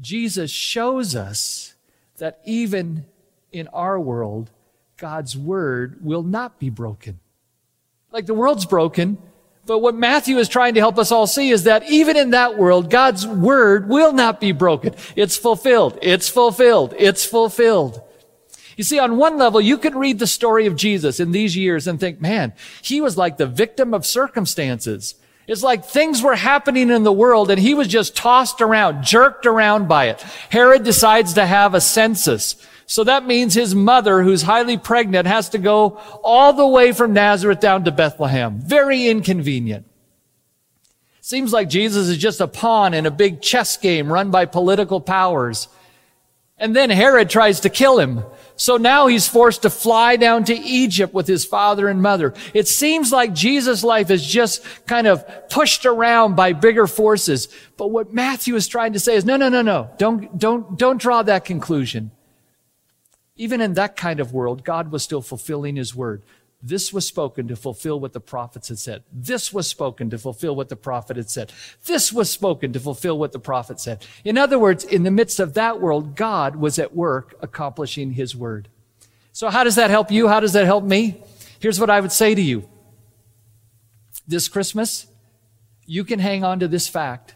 Jesus 0.00 0.50
shows 0.50 1.14
us 1.14 1.74
that 2.18 2.40
even 2.44 3.06
in 3.52 3.68
our 3.68 3.98
world, 3.98 4.50
God's 4.96 5.36
word 5.36 6.04
will 6.04 6.22
not 6.22 6.58
be 6.58 6.70
broken. 6.70 7.20
Like 8.10 8.26
the 8.26 8.34
world's 8.34 8.66
broken, 8.66 9.18
but 9.66 9.80
what 9.80 9.96
Matthew 9.96 10.38
is 10.38 10.48
trying 10.48 10.74
to 10.74 10.80
help 10.80 10.96
us 10.96 11.10
all 11.10 11.26
see 11.26 11.50
is 11.50 11.64
that 11.64 11.90
even 11.90 12.16
in 12.16 12.30
that 12.30 12.56
world, 12.56 12.88
God's 12.88 13.26
word 13.26 13.88
will 13.88 14.12
not 14.12 14.40
be 14.40 14.52
broken. 14.52 14.94
It's 15.16 15.36
fulfilled. 15.36 15.98
It's 16.02 16.28
fulfilled. 16.28 16.94
It's 16.96 17.24
fulfilled. 17.24 18.00
You 18.76 18.84
see, 18.84 18.98
on 18.98 19.16
one 19.16 19.38
level, 19.38 19.60
you 19.60 19.78
could 19.78 19.96
read 19.96 20.18
the 20.18 20.26
story 20.26 20.66
of 20.66 20.76
Jesus 20.76 21.18
in 21.18 21.32
these 21.32 21.56
years 21.56 21.88
and 21.88 21.98
think, 21.98 22.20
man, 22.20 22.52
he 22.82 23.00
was 23.00 23.16
like 23.16 23.38
the 23.38 23.46
victim 23.46 23.92
of 23.92 24.06
circumstances. 24.06 25.16
It's 25.48 25.62
like 25.62 25.84
things 25.84 26.22
were 26.22 26.36
happening 26.36 26.90
in 26.90 27.02
the 27.02 27.12
world 27.12 27.50
and 27.50 27.60
he 27.60 27.74
was 27.74 27.88
just 27.88 28.16
tossed 28.16 28.60
around, 28.60 29.02
jerked 29.04 29.46
around 29.46 29.88
by 29.88 30.06
it. 30.06 30.20
Herod 30.50 30.84
decides 30.84 31.34
to 31.34 31.46
have 31.46 31.74
a 31.74 31.80
census. 31.80 32.56
So 32.86 33.02
that 33.04 33.26
means 33.26 33.52
his 33.54 33.74
mother, 33.74 34.22
who's 34.22 34.42
highly 34.42 34.78
pregnant, 34.78 35.26
has 35.26 35.48
to 35.50 35.58
go 35.58 36.00
all 36.22 36.52
the 36.52 36.66
way 36.66 36.92
from 36.92 37.12
Nazareth 37.12 37.60
down 37.60 37.84
to 37.84 37.90
Bethlehem. 37.90 38.60
Very 38.60 39.08
inconvenient. 39.08 39.86
Seems 41.20 41.52
like 41.52 41.68
Jesus 41.68 42.06
is 42.06 42.18
just 42.18 42.40
a 42.40 42.46
pawn 42.46 42.94
in 42.94 43.04
a 43.04 43.10
big 43.10 43.42
chess 43.42 43.76
game 43.76 44.12
run 44.12 44.30
by 44.30 44.44
political 44.44 45.00
powers. 45.00 45.66
And 46.58 46.74
then 46.74 46.88
Herod 46.88 47.28
tries 47.28 47.60
to 47.60 47.68
kill 47.68 47.98
him. 47.98 48.22
So 48.54 48.76
now 48.76 49.08
he's 49.08 49.28
forced 49.28 49.62
to 49.62 49.70
fly 49.70 50.14
down 50.14 50.44
to 50.44 50.54
Egypt 50.54 51.12
with 51.12 51.26
his 51.26 51.44
father 51.44 51.88
and 51.88 52.00
mother. 52.00 52.32
It 52.54 52.68
seems 52.68 53.12
like 53.12 53.34
Jesus' 53.34 53.82
life 53.82 54.10
is 54.10 54.24
just 54.24 54.64
kind 54.86 55.08
of 55.08 55.50
pushed 55.50 55.84
around 55.84 56.36
by 56.36 56.52
bigger 56.52 56.86
forces. 56.86 57.48
But 57.76 57.88
what 57.88 58.14
Matthew 58.14 58.54
is 58.54 58.68
trying 58.68 58.94
to 58.94 59.00
say 59.00 59.16
is, 59.16 59.24
no, 59.24 59.36
no, 59.36 59.48
no, 59.48 59.60
no. 59.60 59.90
Don't, 59.98 60.38
don't, 60.38 60.78
don't 60.78 60.98
draw 60.98 61.22
that 61.24 61.44
conclusion. 61.44 62.12
Even 63.36 63.60
in 63.60 63.74
that 63.74 63.96
kind 63.96 64.20
of 64.20 64.32
world, 64.32 64.64
God 64.64 64.90
was 64.90 65.02
still 65.02 65.22
fulfilling 65.22 65.76
his 65.76 65.94
word. 65.94 66.22
This 66.62 66.92
was 66.92 67.06
spoken 67.06 67.46
to 67.48 67.56
fulfill 67.56 68.00
what 68.00 68.12
the 68.12 68.20
prophets 68.20 68.68
had 68.68 68.78
said. 68.78 69.04
This 69.12 69.52
was 69.52 69.68
spoken 69.68 70.10
to 70.10 70.18
fulfill 70.18 70.56
what 70.56 70.68
the 70.68 70.76
prophet 70.76 71.16
had 71.16 71.30
said. 71.30 71.52
This 71.84 72.12
was 72.12 72.30
spoken 72.30 72.72
to 72.72 72.80
fulfill 72.80 73.18
what 73.18 73.32
the 73.32 73.38
prophet 73.38 73.78
said. 73.78 74.04
In 74.24 74.38
other 74.38 74.58
words, 74.58 74.82
in 74.82 75.02
the 75.02 75.10
midst 75.10 75.38
of 75.38 75.54
that 75.54 75.80
world, 75.80 76.16
God 76.16 76.56
was 76.56 76.78
at 76.78 76.96
work 76.96 77.36
accomplishing 77.40 78.12
his 78.12 78.34
word. 78.34 78.68
So 79.32 79.50
how 79.50 79.64
does 79.64 79.76
that 79.76 79.90
help 79.90 80.10
you? 80.10 80.28
How 80.28 80.40
does 80.40 80.54
that 80.54 80.64
help 80.64 80.82
me? 80.82 81.22
Here's 81.60 81.78
what 81.78 81.90
I 81.90 82.00
would 82.00 82.10
say 82.10 82.34
to 82.34 82.42
you. 82.42 82.68
This 84.26 84.48
Christmas, 84.48 85.06
you 85.84 86.04
can 86.04 86.18
hang 86.18 86.42
on 86.42 86.58
to 86.60 86.68
this 86.68 86.88
fact 86.88 87.35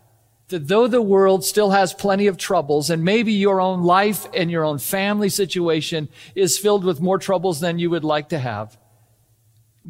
that 0.50 0.68
though 0.68 0.86
the 0.86 1.02
world 1.02 1.44
still 1.44 1.70
has 1.70 1.94
plenty 1.94 2.26
of 2.26 2.36
troubles 2.36 2.90
and 2.90 3.02
maybe 3.04 3.32
your 3.32 3.60
own 3.60 3.82
life 3.82 4.26
and 4.34 4.50
your 4.50 4.64
own 4.64 4.78
family 4.78 5.28
situation 5.28 6.08
is 6.34 6.58
filled 6.58 6.84
with 6.84 7.00
more 7.00 7.18
troubles 7.18 7.60
than 7.60 7.78
you 7.78 7.90
would 7.90 8.04
like 8.04 8.28
to 8.28 8.38
have, 8.38 8.76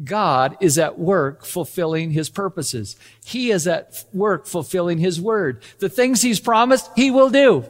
God 0.03 0.57
is 0.61 0.77
at 0.77 0.97
work 0.97 1.45
fulfilling 1.45 2.11
his 2.11 2.29
purposes. 2.29 2.95
He 3.23 3.51
is 3.51 3.67
at 3.67 4.05
work 4.13 4.47
fulfilling 4.47 4.99
his 4.99 5.19
word. 5.19 5.61
The 5.79 5.89
things 5.89 6.21
he's 6.21 6.39
promised, 6.39 6.89
he 6.95 7.11
will 7.11 7.29
do. 7.29 7.65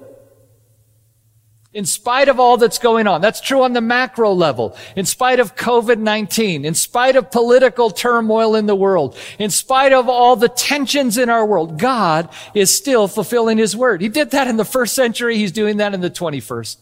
In 1.73 1.86
spite 1.86 2.27
of 2.27 2.39
all 2.39 2.57
that's 2.57 2.79
going 2.79 3.07
on. 3.07 3.21
That's 3.21 3.39
true 3.39 3.63
on 3.63 3.71
the 3.71 3.79
macro 3.81 4.34
level. 4.34 4.75
In 4.95 5.05
spite 5.05 5.39
of 5.39 5.55
COVID-19, 5.55 6.65
in 6.65 6.73
spite 6.73 7.15
of 7.15 7.31
political 7.31 7.89
turmoil 7.89 8.55
in 8.55 8.65
the 8.65 8.75
world, 8.75 9.17
in 9.39 9.49
spite 9.49 9.93
of 9.93 10.10
all 10.10 10.36
the 10.36 10.49
tensions 10.49 11.17
in 11.17 11.29
our 11.29 11.45
world, 11.45 11.79
God 11.79 12.27
is 12.53 12.75
still 12.75 13.07
fulfilling 13.07 13.57
his 13.57 13.75
word. 13.75 14.01
He 14.01 14.10
did 14.10 14.31
that 14.31 14.47
in 14.47 14.57
the 14.57 14.65
first 14.65 14.93
century. 14.93 15.38
He's 15.38 15.53
doing 15.53 15.77
that 15.77 15.93
in 15.93 16.01
the 16.01 16.10
21st. 16.10 16.77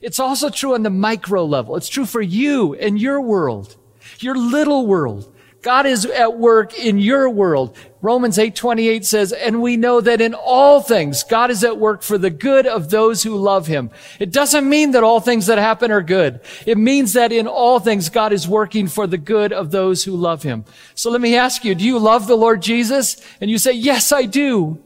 It's 0.00 0.18
also 0.18 0.50
true 0.50 0.74
on 0.74 0.82
the 0.82 0.90
micro 0.90 1.44
level. 1.44 1.76
It's 1.76 1.88
true 1.88 2.06
for 2.06 2.22
you 2.22 2.74
and 2.74 3.00
your 3.00 3.20
world 3.20 3.76
your 4.22 4.36
little 4.36 4.86
world. 4.86 5.32
God 5.62 5.86
is 5.86 6.06
at 6.06 6.38
work 6.38 6.78
in 6.78 6.98
your 6.98 7.28
world. 7.28 7.76
Romans 8.00 8.38
8:28 8.38 9.04
says, 9.04 9.32
"And 9.32 9.60
we 9.60 9.76
know 9.76 10.00
that 10.00 10.20
in 10.20 10.32
all 10.34 10.80
things 10.80 11.24
God 11.24 11.50
is 11.50 11.64
at 11.64 11.78
work 11.78 12.02
for 12.02 12.16
the 12.16 12.30
good 12.30 12.66
of 12.66 12.90
those 12.90 13.24
who 13.24 13.34
love 13.34 13.66
him." 13.66 13.90
It 14.20 14.30
doesn't 14.30 14.68
mean 14.68 14.92
that 14.92 15.02
all 15.02 15.20
things 15.20 15.46
that 15.46 15.58
happen 15.58 15.90
are 15.90 16.02
good. 16.02 16.40
It 16.64 16.78
means 16.78 17.12
that 17.14 17.32
in 17.32 17.46
all 17.46 17.80
things 17.80 18.08
God 18.08 18.32
is 18.32 18.46
working 18.46 18.86
for 18.86 19.06
the 19.06 19.18
good 19.18 19.52
of 19.52 19.72
those 19.72 20.04
who 20.04 20.12
love 20.12 20.44
him. 20.44 20.64
So 20.94 21.10
let 21.10 21.20
me 21.20 21.34
ask 21.34 21.64
you, 21.64 21.74
do 21.74 21.84
you 21.84 21.98
love 21.98 22.26
the 22.26 22.36
Lord 22.36 22.62
Jesus? 22.62 23.16
And 23.40 23.50
you 23.50 23.58
say, 23.58 23.72
"Yes, 23.72 24.12
I 24.12 24.24
do." 24.24 24.78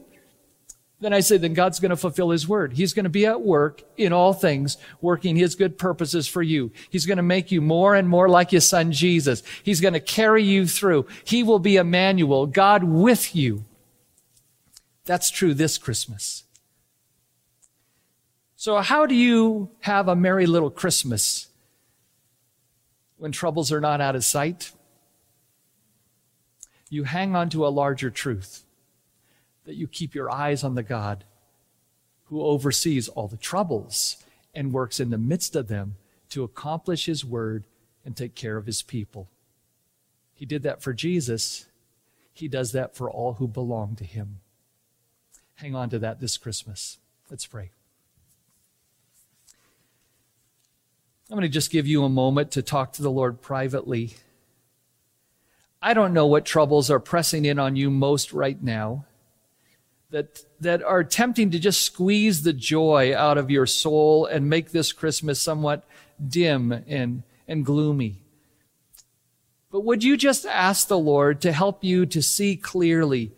Then 1.03 1.13
I 1.13 1.19
say, 1.19 1.37
then 1.37 1.53
God's 1.53 1.79
going 1.79 1.89
to 1.89 1.97
fulfill 1.97 2.29
his 2.29 2.47
word. 2.47 2.73
He's 2.73 2.93
going 2.93 3.03
to 3.03 3.09
be 3.09 3.25
at 3.25 3.41
work 3.41 3.83
in 3.97 4.13
all 4.13 4.33
things, 4.33 4.77
working 5.01 5.35
his 5.35 5.55
good 5.55 5.77
purposes 5.77 6.27
for 6.27 6.41
you. 6.41 6.71
He's 6.89 7.05
going 7.05 7.17
to 7.17 7.23
make 7.23 7.51
you 7.51 7.61
more 7.61 7.93
and 7.95 8.07
more 8.07 8.29
like 8.29 8.51
his 8.51 8.67
son 8.67 8.91
Jesus. 8.91 9.43
He's 9.63 9.81
going 9.81 9.95
to 9.95 9.99
carry 9.99 10.43
you 10.43 10.67
through. 10.67 11.07
He 11.23 11.43
will 11.43 11.59
be 11.59 11.75
Emmanuel, 11.75 12.45
God 12.45 12.83
with 12.83 13.35
you. 13.35 13.65
That's 15.05 15.29
true 15.29 15.53
this 15.53 15.77
Christmas. 15.77 16.43
So 18.55 18.77
how 18.77 19.05
do 19.05 19.15
you 19.15 19.71
have 19.81 20.07
a 20.07 20.15
merry 20.15 20.45
little 20.45 20.69
Christmas 20.69 21.49
when 23.17 23.33
troubles 23.33 23.71
are 23.73 23.81
not 23.81 23.99
out 23.99 24.15
of 24.15 24.23
sight? 24.23 24.71
You 26.89 27.03
hang 27.03 27.35
on 27.35 27.49
to 27.49 27.65
a 27.65 27.69
larger 27.69 28.09
truth 28.09 28.62
that 29.65 29.75
you 29.75 29.87
keep 29.87 30.13
your 30.13 30.31
eyes 30.31 30.63
on 30.63 30.75
the 30.75 30.83
God 30.83 31.23
who 32.25 32.41
oversees 32.41 33.07
all 33.09 33.27
the 33.27 33.37
troubles 33.37 34.17
and 34.53 34.73
works 34.73 34.99
in 34.99 35.09
the 35.09 35.17
midst 35.17 35.55
of 35.55 35.67
them 35.67 35.95
to 36.29 36.43
accomplish 36.43 37.05
his 37.05 37.23
word 37.23 37.63
and 38.05 38.15
take 38.15 38.35
care 38.35 38.57
of 38.57 38.65
his 38.65 38.81
people. 38.81 39.29
He 40.33 40.45
did 40.45 40.63
that 40.63 40.81
for 40.81 40.93
Jesus. 40.93 41.67
He 42.33 42.47
does 42.47 42.71
that 42.71 42.95
for 42.95 43.09
all 43.09 43.33
who 43.33 43.47
belong 43.47 43.95
to 43.97 44.03
him. 44.03 44.39
Hang 45.55 45.75
on 45.75 45.89
to 45.91 45.99
that 45.99 46.19
this 46.19 46.37
Christmas. 46.37 46.97
Let's 47.29 47.45
pray. 47.45 47.69
I'm 51.29 51.37
going 51.37 51.43
to 51.43 51.49
just 51.49 51.71
give 51.71 51.87
you 51.87 52.03
a 52.03 52.09
moment 52.09 52.51
to 52.51 52.61
talk 52.61 52.93
to 52.93 53.01
the 53.01 53.11
Lord 53.11 53.41
privately. 53.41 54.15
I 55.81 55.93
don't 55.93 56.13
know 56.13 56.27
what 56.27 56.45
troubles 56.45 56.89
are 56.89 56.99
pressing 56.99 57.45
in 57.45 57.59
on 57.59 57.75
you 57.75 57.89
most 57.89 58.33
right 58.33 58.61
now 58.61 59.05
that, 60.13 60.43
that 60.59 60.83
are 60.83 61.03
tempting 61.03 61.49
to 61.49 61.57
just 61.57 61.81
squeeze 61.81 62.43
the 62.43 62.53
joy 62.53 63.15
out 63.17 63.39
of 63.39 63.49
your 63.49 63.65
soul 63.65 64.27
and 64.27 64.47
make 64.47 64.69
this 64.69 64.93
Christmas 64.93 65.41
somewhat 65.41 65.83
dim 66.25 66.71
and, 66.71 67.23
and 67.47 67.65
gloomy. 67.65 68.21
But 69.71 69.83
would 69.85 70.03
you 70.03 70.15
just 70.15 70.45
ask 70.45 70.87
the 70.87 70.99
Lord 70.99 71.41
to 71.41 71.51
help 71.51 71.83
you 71.83 72.05
to 72.05 72.21
see 72.21 72.55
clearly 72.55 73.31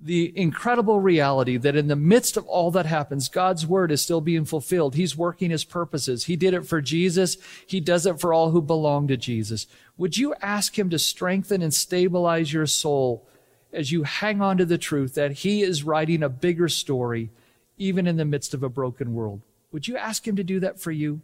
the 0.00 0.32
incredible 0.34 1.00
reality 1.00 1.58
that 1.58 1.76
in 1.76 1.88
the 1.88 1.94
midst 1.94 2.38
of 2.38 2.46
all 2.46 2.70
that 2.70 2.86
happens, 2.86 3.28
God's 3.28 3.66
word 3.66 3.92
is 3.92 4.00
still 4.00 4.22
being 4.22 4.46
fulfilled. 4.46 4.94
He's 4.94 5.14
working 5.14 5.50
his 5.50 5.64
purposes. 5.64 6.24
He 6.24 6.34
did 6.34 6.54
it 6.54 6.66
for 6.66 6.80
Jesus. 6.80 7.36
He 7.66 7.78
does 7.78 8.06
it 8.06 8.18
for 8.18 8.32
all 8.32 8.52
who 8.52 8.62
belong 8.62 9.06
to 9.08 9.18
Jesus. 9.18 9.66
Would 9.98 10.16
you 10.16 10.34
ask 10.40 10.78
him 10.78 10.88
to 10.88 10.98
strengthen 10.98 11.60
and 11.60 11.74
stabilize 11.74 12.54
your 12.54 12.66
soul 12.66 13.28
as 13.72 13.90
you 13.90 14.02
hang 14.02 14.40
on 14.40 14.58
to 14.58 14.64
the 14.64 14.78
truth 14.78 15.14
that 15.14 15.32
He 15.32 15.62
is 15.62 15.84
writing 15.84 16.22
a 16.22 16.28
bigger 16.28 16.68
story, 16.68 17.30
even 17.78 18.06
in 18.06 18.16
the 18.16 18.24
midst 18.24 18.54
of 18.54 18.62
a 18.62 18.68
broken 18.68 19.14
world. 19.14 19.40
Would 19.72 19.88
you 19.88 19.96
ask 19.96 20.26
Him 20.26 20.36
to 20.36 20.44
do 20.44 20.60
that 20.60 20.78
for 20.78 20.90
you? 20.90 21.20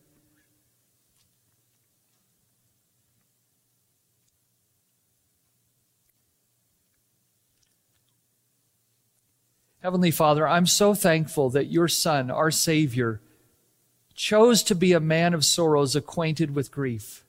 Heavenly 9.80 10.10
Father, 10.10 10.46
I'm 10.46 10.66
so 10.66 10.92
thankful 10.92 11.50
that 11.50 11.70
your 11.70 11.88
Son, 11.88 12.30
our 12.30 12.50
Savior, 12.50 13.20
chose 14.14 14.62
to 14.64 14.74
be 14.74 14.92
a 14.92 15.00
man 15.00 15.32
of 15.32 15.44
sorrows, 15.44 15.94
acquainted 15.94 16.54
with 16.54 16.72
grief. 16.72 17.24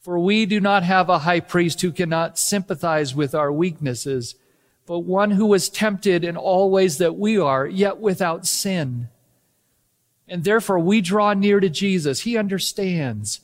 For 0.00 0.18
we 0.18 0.46
do 0.46 0.60
not 0.60 0.82
have 0.82 1.10
a 1.10 1.20
high 1.20 1.40
priest 1.40 1.82
who 1.82 1.92
cannot 1.92 2.38
sympathize 2.38 3.14
with 3.14 3.34
our 3.34 3.52
weaknesses, 3.52 4.34
but 4.86 5.00
one 5.00 5.32
who 5.32 5.44
was 5.46 5.68
tempted 5.68 6.24
in 6.24 6.38
all 6.38 6.70
ways 6.70 6.96
that 6.98 7.16
we 7.16 7.38
are, 7.38 7.66
yet 7.66 7.98
without 7.98 8.46
sin. 8.46 9.08
And 10.26 10.42
therefore 10.42 10.78
we 10.78 11.02
draw 11.02 11.34
near 11.34 11.60
to 11.60 11.68
Jesus. 11.68 12.22
He 12.22 12.38
understands. 12.38 13.40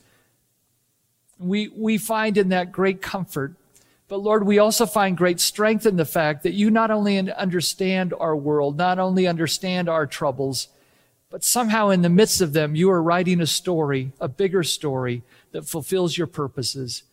We, 1.37 1.67
we 1.67 1.99
find 1.99 2.37
in 2.37 2.49
that 2.49 2.71
great 2.71 3.03
comfort. 3.03 3.53
But 4.07 4.17
Lord, 4.17 4.45
we 4.45 4.57
also 4.57 4.87
find 4.87 5.15
great 5.15 5.39
strength 5.39 5.85
in 5.85 5.97
the 5.97 6.05
fact 6.05 6.41
that 6.41 6.53
you 6.53 6.71
not 6.71 6.89
only 6.89 7.17
understand 7.31 8.15
our 8.19 8.35
world, 8.35 8.77
not 8.77 8.97
only 8.97 9.27
understand 9.27 9.89
our 9.89 10.07
troubles, 10.07 10.69
but 11.29 11.43
somehow 11.43 11.89
in 11.89 12.01
the 12.01 12.09
midst 12.09 12.41
of 12.41 12.53
them, 12.53 12.73
you 12.73 12.89
are 12.89 13.03
writing 13.03 13.41
a 13.41 13.47
story, 13.47 14.13
a 14.19 14.29
bigger 14.29 14.63
story 14.63 15.21
that 15.51 15.67
fulfills 15.67 16.17
your 16.17 16.27
purposes. 16.27 17.03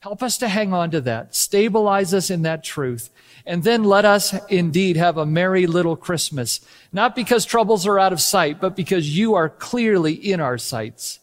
Help 0.00 0.22
us 0.22 0.36
to 0.38 0.48
hang 0.48 0.72
on 0.74 0.90
to 0.90 1.00
that. 1.00 1.34
Stabilize 1.34 2.12
us 2.12 2.30
in 2.30 2.42
that 2.42 2.62
truth. 2.62 3.10
And 3.46 3.62
then 3.62 3.84
let 3.84 4.04
us 4.04 4.34
indeed 4.48 4.96
have 4.96 5.16
a 5.16 5.26
merry 5.26 5.66
little 5.66 5.96
Christmas. 5.96 6.60
Not 6.92 7.14
because 7.14 7.44
troubles 7.44 7.86
are 7.86 7.98
out 7.98 8.12
of 8.12 8.20
sight, 8.20 8.60
but 8.60 8.76
because 8.76 9.16
you 9.16 9.34
are 9.34 9.48
clearly 9.48 10.12
in 10.12 10.40
our 10.40 10.58
sights. 10.58 11.20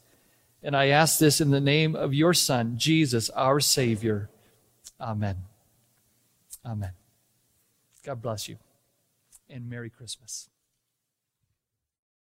And 0.64 0.76
I 0.76 0.88
ask 0.88 1.20
this 1.20 1.42
in 1.42 1.52
the 1.52 1.60
name 1.60 1.96
of 1.96 2.14
your 2.14 2.34
son, 2.34 2.78
Jesus, 2.78 3.30
our 3.32 3.60
savior. 3.60 4.30
Amen. 5.00 5.38
Amen. 6.66 6.92
God 8.04 8.22
bless 8.22 8.48
you 8.48 8.58
and 9.52 9.70
Merry 9.70 9.90
Christmas. 9.90 10.51